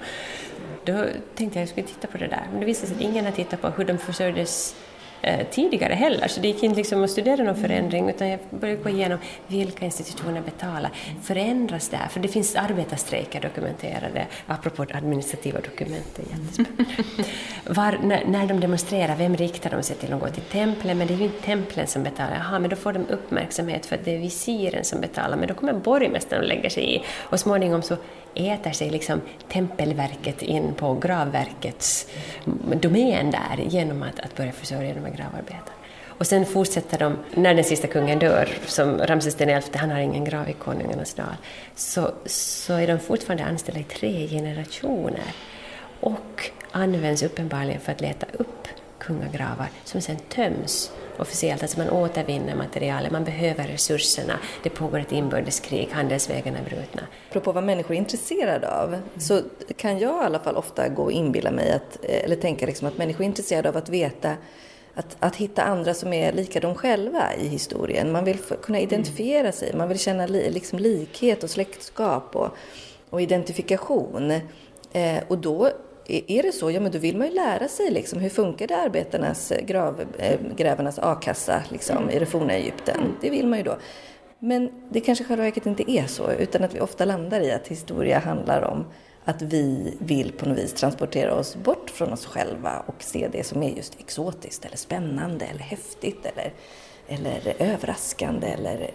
Då 0.88 1.04
tänkte 1.34 1.42
jag 1.42 1.48
att 1.48 1.56
jag 1.56 1.68
skulle 1.68 1.86
titta 1.86 2.06
på 2.06 2.18
det 2.18 2.26
där, 2.26 2.46
men 2.50 2.60
det 2.60 2.66
visade 2.66 2.86
sig 2.86 2.96
att 2.96 3.02
ingen 3.02 3.24
har 3.24 3.32
tittat 3.32 3.60
på 3.60 3.68
hur 3.68 3.84
de 3.84 3.98
försörjdes 3.98 4.76
eh, 5.22 5.46
tidigare 5.50 5.94
heller, 5.94 6.28
så 6.28 6.40
det 6.40 6.48
gick 6.48 6.62
inte 6.62 6.76
liksom 6.76 7.04
att 7.04 7.10
studera 7.10 7.44
någon 7.44 7.56
förändring 7.56 8.08
utan 8.08 8.28
jag 8.28 8.40
började 8.50 8.82
gå 8.82 8.88
igenom 8.88 9.18
vilka 9.46 9.84
institutioner 9.84 10.40
betalar. 10.40 10.90
Förändras 11.22 11.88
det? 11.88 11.96
här? 11.96 12.08
För 12.08 12.20
det 12.20 12.28
finns 12.28 12.56
arbetarstrejker 12.56 13.40
dokumenterade, 13.40 14.26
apropå 14.46 14.82
administrativa 14.82 15.60
dokument, 15.60 16.06
det 16.16 16.22
är 16.22 16.38
jättespännande. 16.38 17.24
Var, 17.66 17.98
när, 18.02 18.24
när, 18.24 18.46
de 18.46 18.60
demonstrerar, 18.60 19.16
vem 19.16 19.36
riktar 19.36 19.70
de 19.70 19.82
sig 19.82 19.96
till? 19.96 20.10
De 20.10 20.18
går 20.18 20.28
till 20.28 20.42
templen, 20.42 20.98
men 20.98 21.06
det 21.06 21.14
är 21.14 21.18
ju 21.18 21.24
inte 21.24 21.42
templen 21.42 21.86
som 21.86 22.02
betalar. 22.02 22.34
Jaha, 22.34 22.58
men 22.58 22.70
då 22.70 22.76
får 22.76 22.92
de 22.92 23.06
uppmärksamhet 23.10 23.86
för 23.86 23.96
att 23.96 24.04
det 24.04 24.14
är 24.14 24.18
visiren 24.18 24.84
som 24.84 25.00
betalar, 25.00 25.36
men 25.36 25.48
då 25.48 25.54
kommer 25.54 25.72
borgmästaren 25.72 26.42
och 26.42 26.48
lägger 26.48 26.70
sig 26.70 26.96
i. 26.96 27.04
Och 27.18 27.40
småningom 27.40 27.82
så 27.82 27.96
äter 28.34 28.70
sig 28.70 28.90
liksom 28.90 29.20
tempelverket 29.48 30.42
in 30.42 30.74
på 30.74 30.94
gravverkets 30.94 32.06
domän 32.80 33.30
där 33.30 33.64
genom 33.68 34.02
att, 34.02 34.20
att 34.20 34.36
börja 34.36 34.52
försörja 34.52 34.94
de 34.94 35.00
här 35.00 35.14
gravarbetarna. 35.16 35.72
Och 36.06 36.26
sen 36.26 36.46
fortsätter 36.46 36.98
de, 36.98 37.16
när 37.34 37.54
den 37.54 37.64
sista 37.64 37.86
kungen 37.86 38.18
dör, 38.18 38.48
som 38.66 38.98
Ramses 38.98 39.34
XI, 39.34 39.78
han 39.78 39.90
har 39.90 39.98
ingen 39.98 40.24
grav 40.24 40.48
i 40.48 40.52
konungarnas 40.52 41.14
dal, 41.14 41.26
så, 41.74 42.10
så 42.26 42.74
är 42.74 42.86
de 42.86 42.98
fortfarande 42.98 43.44
anställda 43.44 43.80
i 43.80 43.84
tre 43.84 44.28
generationer 44.28 45.34
och 46.00 46.50
används 46.70 47.22
uppenbarligen 47.22 47.80
för 47.80 47.92
att 47.92 48.00
leta 48.00 48.26
upp 48.32 48.68
kungagravar 48.98 49.68
som 49.84 50.00
sen 50.00 50.16
töms 50.16 50.90
officiellt, 51.20 51.62
alltså 51.62 51.78
man 51.78 51.90
återvinner 51.90 52.54
materialet, 52.54 53.12
man 53.12 53.24
behöver 53.24 53.64
resurserna, 53.64 54.38
det 54.62 54.70
pågår 54.70 54.98
ett 54.98 55.12
inbördeskrig, 55.12 55.88
handelsvägarna 55.92 56.58
är 56.58 56.64
brutna. 56.64 57.02
Apropå 57.30 57.52
vad 57.52 57.64
människor 57.64 57.94
är 57.94 57.98
intresserade 57.98 58.70
av, 58.70 58.96
så 59.18 59.40
kan 59.76 59.98
jag 59.98 60.22
i 60.22 60.26
alla 60.26 60.38
fall 60.38 60.56
ofta 60.56 60.88
gå 60.88 61.02
och 61.02 61.12
inbilla 61.12 61.50
mig, 61.50 61.72
att, 61.72 62.04
eller 62.04 62.36
tänka 62.36 62.66
liksom 62.66 62.88
att 62.88 62.98
människor 62.98 63.22
är 63.22 63.26
intresserade 63.26 63.68
av 63.68 63.76
att 63.76 63.88
veta 63.88 64.36
att, 64.94 65.16
att 65.20 65.36
hitta 65.36 65.62
andra 65.62 65.94
som 65.94 66.12
är 66.12 66.32
lika 66.32 66.60
de 66.60 66.74
själva 66.74 67.34
i 67.34 67.48
historien. 67.48 68.12
Man 68.12 68.24
vill 68.24 68.38
kunna 68.62 68.80
identifiera 68.80 69.52
sig, 69.52 69.74
man 69.74 69.88
vill 69.88 69.98
känna 69.98 70.26
li, 70.26 70.50
liksom 70.50 70.78
likhet 70.78 71.44
och 71.44 71.50
släktskap 71.50 72.36
och, 72.36 72.48
och 73.10 73.22
identifikation. 73.22 74.30
Eh, 74.92 75.18
och 75.28 75.38
då 75.38 75.70
är 76.08 76.42
det 76.42 76.52
så, 76.52 76.70
ja 76.70 76.80
men 76.80 76.92
då 76.92 76.98
vill 76.98 77.16
man 77.16 77.26
ju 77.26 77.34
lära 77.34 77.68
sig 77.68 77.90
liksom, 77.90 78.20
hur 78.20 78.28
funkade 78.28 78.76
arbetarnas, 78.76 79.52
eh, 79.52 79.64
grav, 79.64 80.04
äh, 80.18 80.40
grävarnas 80.56 80.98
a-kassa 80.98 81.62
liksom, 81.70 81.96
mm. 81.96 82.10
i 82.10 82.18
det 82.18 82.26
forna 82.26 82.52
Egypten. 82.52 82.96
Mm. 82.96 83.12
Det 83.20 83.30
vill 83.30 83.46
man 83.46 83.58
ju 83.58 83.64
då. 83.64 83.76
Men 84.38 84.70
det 84.90 85.00
kanske 85.00 85.24
själva 85.24 85.44
verket 85.44 85.66
inte 85.66 85.90
är 85.90 86.06
så, 86.06 86.32
utan 86.32 86.64
att 86.64 86.74
vi 86.74 86.80
ofta 86.80 87.04
landar 87.04 87.40
i 87.40 87.52
att 87.52 87.68
historia 87.68 88.18
handlar 88.18 88.62
om 88.62 88.86
att 89.24 89.42
vi 89.42 89.96
vill 89.98 90.32
på 90.32 90.48
något 90.48 90.58
vis 90.58 90.72
transportera 90.72 91.34
oss 91.34 91.56
bort 91.56 91.90
från 91.90 92.12
oss 92.12 92.26
själva 92.26 92.82
och 92.86 93.02
se 93.02 93.28
det 93.32 93.46
som 93.46 93.62
är 93.62 93.70
just 93.70 94.00
exotiskt 94.00 94.64
eller 94.64 94.76
spännande 94.76 95.44
eller 95.44 95.60
häftigt 95.60 96.26
eller 96.26 96.52
eller 97.08 97.54
överraskande 97.58 98.46
eller 98.46 98.90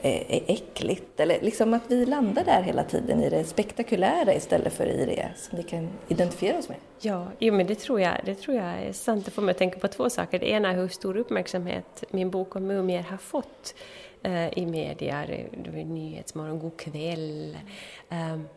äckligt. 0.48 1.20
Eller 1.20 1.42
liksom 1.42 1.74
att 1.74 1.82
vi 1.88 2.06
landar 2.06 2.44
där 2.44 2.62
hela 2.62 2.84
tiden 2.84 3.24
i 3.24 3.30
det 3.30 3.44
spektakulära 3.44 4.34
istället 4.34 4.74
för 4.74 4.86
i 4.86 5.06
det 5.06 5.30
som 5.36 5.58
vi 5.58 5.64
kan 5.64 5.90
identifiera 6.08 6.58
oss 6.58 6.70
med. 6.70 6.78
Ja, 7.00 7.28
jo, 7.40 7.54
men 7.54 7.68
det 7.68 7.76
tror, 7.76 8.02
jag, 8.02 8.14
det 8.26 8.36
tror 8.36 8.58
jag 8.58 8.66
är 8.66 8.94
sant. 8.94 9.26
Det 9.26 9.32
får 9.32 9.42
mig 9.42 9.52
att 9.52 9.58
tänka 9.58 9.80
på 9.80 9.88
två 9.88 10.10
saker. 10.10 10.40
Det 10.40 10.50
ena 10.50 10.70
är 10.70 10.76
hur 10.76 10.88
stor 10.88 11.18
uppmärksamhet 11.18 12.04
min 12.10 12.30
bok 12.30 12.56
om 12.56 12.68
mumier 12.68 13.04
har 13.04 13.18
fått 13.18 13.76
eh, 14.24 14.58
i 14.58 14.66
media, 14.66 15.26
Nyhetsmorgon, 15.86 16.60
God 16.60 16.78
kväll. 16.78 17.58
Um, 18.10 18.48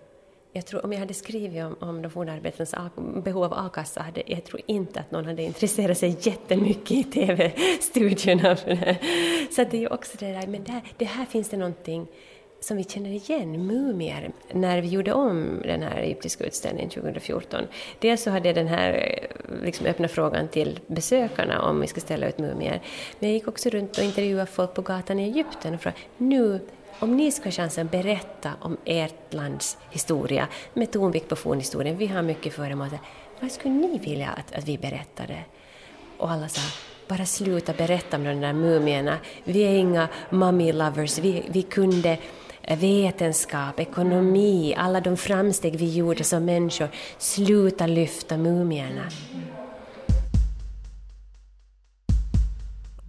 jag 0.56 0.66
tror 0.66 0.84
om 0.84 0.92
jag 0.92 1.00
hade 1.00 1.14
skrivit 1.14 1.64
om, 1.64 1.76
om 1.80 2.02
de 2.02 2.10
forna 2.10 2.32
arbetarnas 2.32 2.74
behov 3.24 3.44
av 3.44 3.52
a-kassa, 3.52 4.02
hade, 4.02 4.22
jag 4.26 4.44
tror 4.44 4.60
inte 4.66 5.00
att 5.00 5.10
någon 5.10 5.24
hade 5.24 5.42
intresserat 5.42 5.98
sig 5.98 6.16
jättemycket 6.20 6.90
i 6.90 7.04
TV-studiorna 7.04 8.56
för 8.56 8.70
det. 8.70 8.96
Så 9.50 9.64
det 9.64 9.76
är 9.76 9.80
ju 9.80 9.88
också 9.88 10.16
det 10.18 10.32
där, 10.32 10.46
men 10.46 10.64
där, 10.64 10.80
det 10.96 11.04
här 11.04 11.24
finns 11.24 11.48
det 11.48 11.56
någonting 11.56 12.06
som 12.60 12.76
vi 12.76 12.84
känner 12.84 13.10
igen, 13.10 13.66
mumier, 13.66 14.32
när 14.52 14.80
vi 14.80 14.88
gjorde 14.88 15.12
om 15.12 15.62
den 15.64 15.82
här 15.82 15.96
egyptiska 15.96 16.44
utställningen 16.44 16.90
2014. 16.90 17.64
Dels 17.98 18.22
så 18.22 18.30
hade 18.30 18.48
jag 18.48 18.54
den 18.54 18.68
här 18.68 19.18
liksom, 19.62 19.86
öppna 19.86 20.08
frågan 20.08 20.48
till 20.48 20.80
besökarna 20.86 21.62
om 21.62 21.80
vi 21.80 21.86
ska 21.86 22.00
ställa 22.00 22.28
ut 22.28 22.38
mumier, 22.38 22.82
men 23.18 23.28
jag 23.28 23.34
gick 23.34 23.48
också 23.48 23.68
runt 23.68 23.98
och 23.98 24.04
intervjuade 24.04 24.46
folk 24.46 24.74
på 24.74 24.82
gatan 24.82 25.20
i 25.20 25.22
Egypten 25.22 25.74
och 25.74 25.80
frågade 25.80 26.00
nu 26.16 26.60
om 27.00 27.16
ni 27.16 27.32
ska 27.32 27.44
ha 27.44 27.50
chansen 27.50 27.86
att 27.86 27.92
berätta 27.92 28.52
om 28.60 28.76
ert 28.84 29.34
lands 29.34 29.78
historia 29.90 30.48
med 30.74 30.92
tonvikt 30.92 31.28
på 31.28 31.36
fornhistorien, 31.36 31.96
vi 31.96 32.06
har 32.06 32.22
mycket 32.22 32.52
föremål, 32.52 32.88
vad 33.40 33.52
skulle 33.52 33.74
ni 33.74 33.98
vilja 33.98 34.30
att, 34.30 34.52
att 34.52 34.64
vi 34.64 34.78
berättade? 34.78 35.44
Och 36.18 36.30
alla 36.30 36.48
sa, 36.48 36.60
bara 37.08 37.26
sluta 37.26 37.72
berätta 37.72 38.16
om 38.16 38.24
de 38.24 38.40
där 38.40 38.52
mumierna, 38.52 39.18
vi 39.44 39.62
är 39.62 39.74
inga 39.74 40.08
mummy 40.30 40.72
lovers, 40.72 41.18
vi, 41.18 41.44
vi 41.48 41.62
kunde 41.62 42.18
vetenskap, 42.74 43.80
ekonomi, 43.80 44.74
alla 44.78 45.00
de 45.00 45.16
framsteg 45.16 45.76
vi 45.76 45.94
gjorde 45.94 46.24
som 46.24 46.44
människor, 46.44 46.88
sluta 47.18 47.86
lyfta 47.86 48.36
mumierna. 48.36 49.02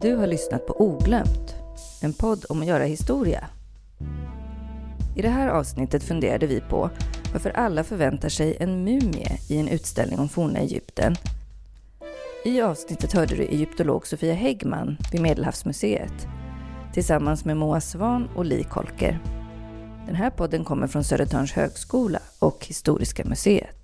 Du 0.01 0.15
har 0.15 0.27
lyssnat 0.27 0.67
på 0.67 0.81
Oglömt, 0.81 1.55
en 2.01 2.13
podd 2.13 2.45
om 2.49 2.61
att 2.61 2.67
göra 2.67 2.83
historia 2.83 3.49
i 5.17 5.21
det 5.21 5.29
här 5.29 5.47
avsnittet 5.47 6.03
funderade 6.03 6.47
vi 6.47 6.61
på 6.61 6.89
varför 7.33 7.49
alla 7.49 7.83
förväntar 7.83 8.29
sig 8.29 8.57
en 8.59 8.83
mumie 8.83 9.37
i 9.49 9.57
en 9.57 9.67
utställning 9.67 10.19
om 10.19 10.29
forna 10.29 10.59
Egypten. 10.59 11.15
I 12.45 12.61
avsnittet 12.61 13.13
hörde 13.13 13.35
du 13.35 13.43
egyptolog 13.43 14.07
Sofia 14.07 14.33
Häggman 14.33 14.97
vid 15.11 15.21
Medelhavsmuseet 15.21 16.27
tillsammans 16.93 17.45
med 17.45 17.57
Moa 17.57 17.81
Svan 17.81 18.29
och 18.35 18.45
Li 18.45 18.63
Kolker. 18.63 19.19
Den 20.05 20.15
här 20.15 20.29
podden 20.29 20.63
kommer 20.63 20.87
från 20.87 21.03
Södertörns 21.03 21.51
högskola 21.51 22.19
och 22.39 22.65
Historiska 22.65 23.25
museet. 23.25 23.76